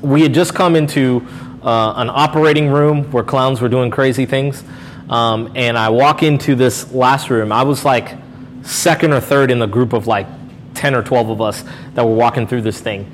we 0.01 0.21
had 0.21 0.33
just 0.33 0.53
come 0.53 0.75
into 0.75 1.25
uh, 1.63 1.93
an 1.97 2.09
operating 2.09 2.69
room 2.69 3.11
where 3.11 3.23
clowns 3.23 3.61
were 3.61 3.69
doing 3.69 3.89
crazy 3.89 4.25
things. 4.25 4.63
Um, 5.09 5.53
and 5.55 5.77
I 5.77 5.89
walk 5.89 6.21
into 6.21 6.55
this 6.55 6.91
last 6.91 7.29
room. 7.29 7.51
I 7.51 7.63
was 7.63 7.85
like 7.85 8.17
second 8.63 9.13
or 9.13 9.21
third 9.21 9.51
in 9.51 9.59
the 9.59 9.65
group 9.65 9.93
of 9.93 10.05
like 10.05 10.27
10 10.75 10.93
or 10.93 11.01
12 11.01 11.29
of 11.29 11.41
us 11.41 11.63
that 11.93 12.05
were 12.05 12.13
walking 12.13 12.45
through 12.45 12.61
this 12.61 12.79
thing. 12.79 13.09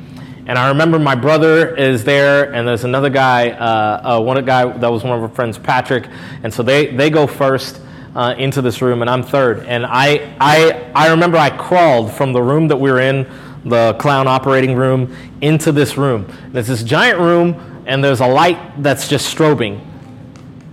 And 0.45 0.59
I 0.59 0.67
remember 0.69 0.99
my 0.99 1.15
brother 1.15 1.73
is 1.73 2.03
there, 2.03 2.53
and 2.53 2.67
there's 2.67 2.83
another 2.83 3.09
guy, 3.09 3.51
uh, 3.51 4.17
uh, 4.17 4.21
one 4.21 4.43
guy 4.43 4.65
that 4.77 4.91
was 4.91 5.03
one 5.03 5.17
of 5.17 5.23
our 5.23 5.29
friends, 5.29 5.57
Patrick. 5.57 6.05
And 6.43 6.53
so 6.53 6.63
they, 6.63 6.87
they 6.87 7.09
go 7.09 7.27
first 7.27 7.79
uh, 8.13 8.35
into 8.37 8.61
this 8.61 8.81
room, 8.81 9.01
and 9.01 9.09
I'm 9.09 9.23
third. 9.23 9.61
And 9.61 9.85
I, 9.85 10.35
I, 10.41 10.91
I 10.93 11.11
remember 11.11 11.37
I 11.37 11.49
crawled 11.49 12.11
from 12.11 12.33
the 12.33 12.41
room 12.41 12.67
that 12.67 12.77
we 12.77 12.91
were 12.91 12.99
in, 12.99 13.25
the 13.63 13.95
clown 13.99 14.27
operating 14.27 14.75
room, 14.75 15.15
into 15.39 15.71
this 15.71 15.97
room. 15.97 16.27
There's 16.51 16.67
this 16.67 16.83
giant 16.83 17.19
room, 17.19 17.83
and 17.85 18.03
there's 18.03 18.19
a 18.19 18.27
light 18.27 18.83
that's 18.83 19.07
just 19.07 19.33
strobing. 19.33 19.81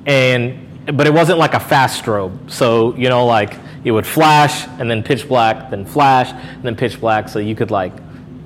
And 0.05 0.67
but 0.97 1.07
it 1.07 1.15
wasn't 1.15 1.39
like 1.39 1.55
a 1.55 1.61
fast 1.61 2.03
strobe. 2.03 2.51
So, 2.51 2.97
you 2.97 3.09
know, 3.09 3.27
like 3.27 3.57
it 3.85 3.93
would 3.93 4.07
flash 4.07 4.67
and 4.81 4.91
then 4.91 5.05
pitch 5.05 5.29
black, 5.29 5.71
then 5.71 5.85
flash, 5.85 6.31
and 6.33 6.65
then 6.65 6.75
pitch 6.75 7.01
black. 7.01 7.29
So 7.29 7.39
you 7.39 7.55
could 7.55 7.71
like 7.71 7.93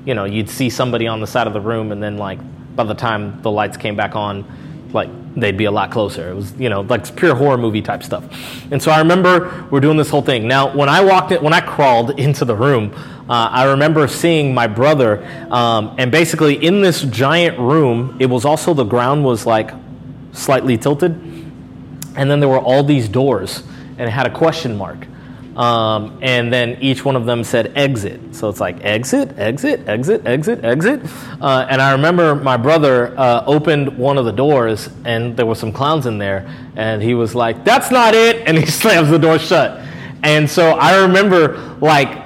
you 0.05 0.15
know, 0.15 0.25
you'd 0.25 0.51
see 0.51 0.71
somebody 0.71 1.07
on 1.07 1.21
the 1.21 1.27
side 1.27 1.47
of 1.47 1.53
the 1.53 1.61
room, 1.61 1.93
and 1.93 2.03
then 2.03 2.17
like 2.19 2.39
by 2.77 2.85
the 2.85 2.95
time 2.95 3.41
the 3.43 3.51
lights 3.51 3.77
came 3.77 3.97
back 3.97 4.17
on, 4.17 4.45
like 4.93 5.09
they'd 5.35 5.57
be 5.57 5.65
a 5.65 5.71
lot 5.71 5.91
closer. 5.91 6.31
It 6.31 6.35
was, 6.35 6.53
you 6.55 6.69
know, 6.69 6.83
like 6.83 7.17
pure 7.17 7.35
horror 7.35 7.59
movie 7.59 7.83
type 7.83 8.03
stuff. 8.03 8.25
And 8.71 8.83
so 8.83 8.91
I 8.91 8.99
remember 8.99 9.67
we're 9.71 9.81
doing 9.81 9.97
this 9.97 10.11
whole 10.11 10.23
thing. 10.23 10.47
Now, 10.47 10.75
when 10.75 10.89
I 10.89 11.03
walked 11.05 11.33
in, 11.33 11.43
when 11.43 11.53
I 11.53 11.61
crawled 11.61 12.19
into 12.19 12.45
the 12.45 12.55
room, 12.55 12.95
uh, 13.29 13.49
I 13.51 13.65
remember 13.65 14.07
seeing 14.07 14.55
my 14.55 14.67
brother, 14.67 15.27
um, 15.51 15.95
and 15.99 16.13
basically 16.13 16.65
in 16.65 16.83
this 16.83 17.03
giant 17.03 17.59
room, 17.59 18.17
it 18.21 18.27
was 18.27 18.45
also 18.45 18.75
the 18.75 18.85
ground 18.85 19.25
was 19.25 19.47
like 19.47 19.71
slightly 20.33 20.77
tilted, 20.77 21.13
and 22.17 22.31
then 22.31 22.41
there 22.41 22.49
were 22.49 22.61
all 22.61 22.85
these 22.85 23.09
doors, 23.09 23.63
and 23.99 24.03
it 24.03 24.11
had 24.11 24.27
a 24.27 24.35
question 24.35 24.77
mark. 24.77 25.07
Um, 25.57 26.19
and 26.21 26.53
then 26.53 26.79
each 26.81 27.05
one 27.05 27.15
of 27.15 27.27
them 27.27 27.45
said 27.45 27.77
exit. 27.77 28.35
So 28.35 28.49
it's 28.49 28.61
like 28.61 28.83
exit, 28.85 29.39
exit, 29.39 29.87
exit, 29.89 30.27
exit, 30.27 30.65
exit. 30.65 31.01
Uh, 31.41 31.67
and 31.71 31.81
I 31.81 31.93
remember 31.93 32.35
my 32.35 32.57
brother 32.57 33.17
uh, 33.19 33.45
opened 33.47 33.97
one 33.97 34.19
of 34.19 34.25
the 34.25 34.33
doors 34.33 34.89
and 35.05 35.37
there 35.37 35.47
were 35.47 35.55
some 35.55 35.73
clowns 35.73 36.07
in 36.07 36.19
there. 36.19 36.49
And 36.75 37.03
he 37.03 37.15
was 37.15 37.35
like, 37.35 37.65
that's 37.65 37.91
not 37.91 38.15
it. 38.15 38.49
And 38.49 38.59
he 38.59 38.67
slams 38.81 39.11
the 39.11 39.19
door 39.19 39.39
shut. 39.39 39.81
And 40.25 40.49
so 40.51 40.71
I 40.71 41.03
remember 41.03 41.77
like 41.81 42.24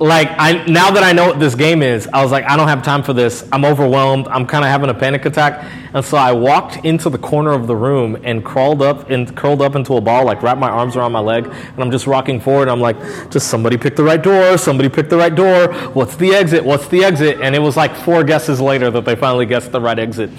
like 0.00 0.28
I 0.38 0.64
now 0.66 0.90
that 0.92 1.02
I 1.02 1.12
know 1.12 1.26
what 1.26 1.40
this 1.40 1.54
game 1.54 1.82
is, 1.82 2.08
I 2.12 2.22
was 2.22 2.30
like, 2.30 2.44
I 2.44 2.56
don't 2.56 2.68
have 2.68 2.84
time 2.84 3.02
for 3.02 3.12
this. 3.12 3.46
I'm 3.50 3.64
overwhelmed. 3.64 4.28
I'm 4.28 4.46
kind 4.46 4.64
of 4.64 4.70
having 4.70 4.90
a 4.90 4.94
panic 4.94 5.24
attack, 5.24 5.64
and 5.92 6.04
so 6.04 6.16
I 6.16 6.32
walked 6.32 6.84
into 6.84 7.10
the 7.10 7.18
corner 7.18 7.52
of 7.52 7.66
the 7.66 7.74
room 7.74 8.16
and 8.22 8.44
crawled 8.44 8.80
up 8.80 9.10
and 9.10 9.34
curled 9.36 9.60
up 9.60 9.74
into 9.74 9.94
a 9.94 10.00
ball, 10.00 10.24
like 10.24 10.42
wrapped 10.42 10.60
my 10.60 10.70
arms 10.70 10.96
around 10.96 11.12
my 11.12 11.20
leg, 11.20 11.46
and 11.46 11.82
I'm 11.82 11.90
just 11.90 12.06
rocking 12.06 12.40
forward. 12.40 12.68
I'm 12.68 12.80
like, 12.80 12.96
just 13.30 13.48
somebody 13.48 13.76
pick 13.76 13.96
the 13.96 14.04
right 14.04 14.22
door. 14.22 14.56
Somebody 14.56 14.88
pick 14.88 15.08
the 15.08 15.16
right 15.16 15.34
door. 15.34 15.72
What's 15.92 16.14
the 16.16 16.32
exit? 16.32 16.64
What's 16.64 16.86
the 16.88 17.02
exit? 17.02 17.40
And 17.40 17.54
it 17.54 17.60
was 17.60 17.76
like 17.76 17.94
four 17.96 18.22
guesses 18.22 18.60
later 18.60 18.90
that 18.92 19.04
they 19.04 19.16
finally 19.16 19.46
guessed 19.46 19.72
the 19.72 19.80
right 19.80 19.98
exit. 19.98 20.30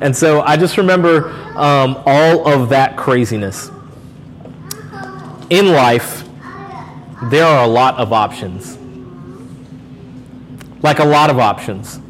And 0.00 0.16
so 0.16 0.42
I 0.42 0.56
just 0.56 0.76
remember 0.76 1.28
um, 1.56 2.00
all 2.06 2.48
of 2.48 2.68
that 2.68 2.96
craziness. 2.96 3.70
In 5.50 5.72
life, 5.72 6.24
there 7.30 7.44
are 7.44 7.64
a 7.64 7.68
lot 7.68 7.98
of 7.98 8.12
options 8.12 8.78
like 10.82 10.98
a 10.98 11.04
lot 11.04 11.30
of 11.30 11.38
options. 11.38 12.00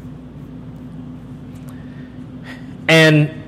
And 2.87 3.43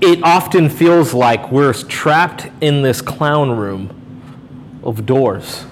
it 0.00 0.22
often 0.22 0.68
feels 0.68 1.14
like 1.14 1.50
we're 1.50 1.72
trapped 1.72 2.48
in 2.60 2.82
this 2.82 3.00
clown 3.00 3.50
room 3.52 4.80
of 4.82 5.06
doors. 5.06 5.64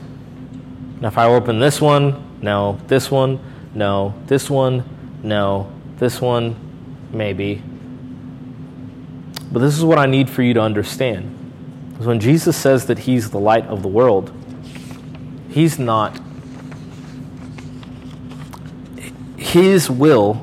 Now, 1.01 1.09
if 1.09 1.19
I 1.19 1.27
open 1.27 1.59
this 1.59 1.81
one, 1.81 2.39
no, 2.43 2.79
this 2.87 3.11
one, 3.11 3.41
no, 3.75 4.15
this 4.27 4.49
one, 4.49 4.85
no, 5.23 5.71
this 5.97 6.21
one, 6.21 6.57
maybe. 7.13 7.63
But 9.53 9.61
this 9.61 9.77
is 9.77 9.85
what 9.85 9.99
I 9.99 10.07
need 10.07 10.31
for 10.31 10.43
you 10.43 10.55
to 10.55 10.61
understand 10.61 11.37
Because 11.91 12.07
when 12.07 12.21
Jesus 12.21 12.57
says 12.57 12.87
that 12.87 13.01
he's 13.01 13.31
the 13.31 13.41
light 13.41 13.67
of 13.67 13.83
the 13.83 13.89
world, 13.89 14.33
he's 15.49 15.79
not. 15.79 16.21
His 19.51 19.91
will 19.91 20.41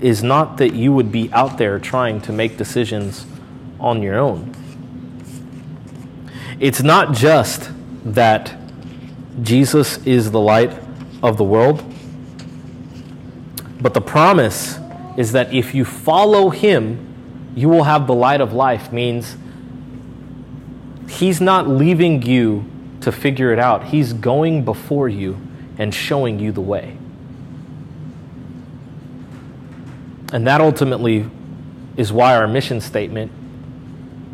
is 0.00 0.24
not 0.24 0.56
that 0.56 0.74
you 0.74 0.92
would 0.92 1.12
be 1.12 1.32
out 1.32 1.58
there 1.58 1.78
trying 1.78 2.20
to 2.22 2.32
make 2.32 2.56
decisions 2.56 3.24
on 3.78 4.02
your 4.02 4.18
own. 4.18 4.52
It's 6.58 6.82
not 6.82 7.12
just 7.14 7.70
that 8.04 8.56
Jesus 9.42 10.04
is 10.04 10.32
the 10.32 10.40
light 10.40 10.76
of 11.22 11.36
the 11.36 11.44
world, 11.44 11.84
but 13.80 13.94
the 13.94 14.00
promise 14.00 14.80
is 15.16 15.30
that 15.30 15.54
if 15.54 15.72
you 15.72 15.84
follow 15.84 16.50
him, 16.50 17.52
you 17.54 17.68
will 17.68 17.84
have 17.84 18.08
the 18.08 18.14
light 18.14 18.40
of 18.40 18.52
life, 18.52 18.92
means 18.92 19.36
he's 21.08 21.40
not 21.40 21.68
leaving 21.68 22.22
you 22.22 22.64
to 23.02 23.12
figure 23.12 23.52
it 23.52 23.60
out. 23.60 23.84
He's 23.84 24.12
going 24.12 24.64
before 24.64 25.08
you 25.08 25.38
and 25.78 25.94
showing 25.94 26.40
you 26.40 26.50
the 26.50 26.60
way. 26.60 26.97
And 30.32 30.46
that 30.46 30.60
ultimately 30.60 31.28
is 31.96 32.12
why 32.12 32.36
our 32.36 32.46
mission 32.46 32.80
statement 32.80 33.32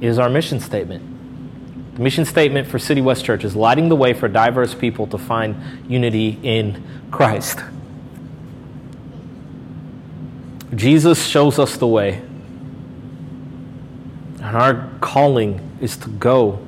is 0.00 0.18
our 0.18 0.28
mission 0.28 0.60
statement. 0.60 1.94
The 1.96 2.02
mission 2.02 2.24
statement 2.24 2.66
for 2.68 2.78
City 2.78 3.00
West 3.00 3.24
Church 3.24 3.44
is 3.44 3.54
lighting 3.54 3.88
the 3.88 3.96
way 3.96 4.12
for 4.12 4.26
diverse 4.26 4.74
people 4.74 5.06
to 5.08 5.18
find 5.18 5.90
unity 5.90 6.38
in 6.42 6.82
Christ. 7.10 7.60
Jesus 10.74 11.24
shows 11.24 11.58
us 11.60 11.76
the 11.76 11.86
way. 11.86 12.20
And 14.42 14.56
our 14.56 14.90
calling 15.00 15.60
is 15.80 15.96
to 15.98 16.08
go 16.08 16.58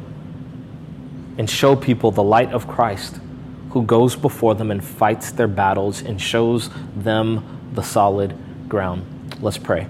and 1.37 1.51
show 1.51 1.75
people 1.75 2.13
the 2.13 2.23
light 2.23 2.53
of 2.53 2.69
Christ 2.69 3.19
who 3.71 3.83
goes 3.83 4.15
before 4.17 4.55
them 4.55 4.71
and 4.71 4.83
fights 4.83 5.33
their 5.33 5.49
battles 5.49 6.01
and 6.01 6.21
shows 6.21 6.71
them 6.95 7.71
the 7.75 7.83
solid 7.83 8.35
ground. 8.69 9.16
Let's 9.41 9.59
pray. 9.59 9.87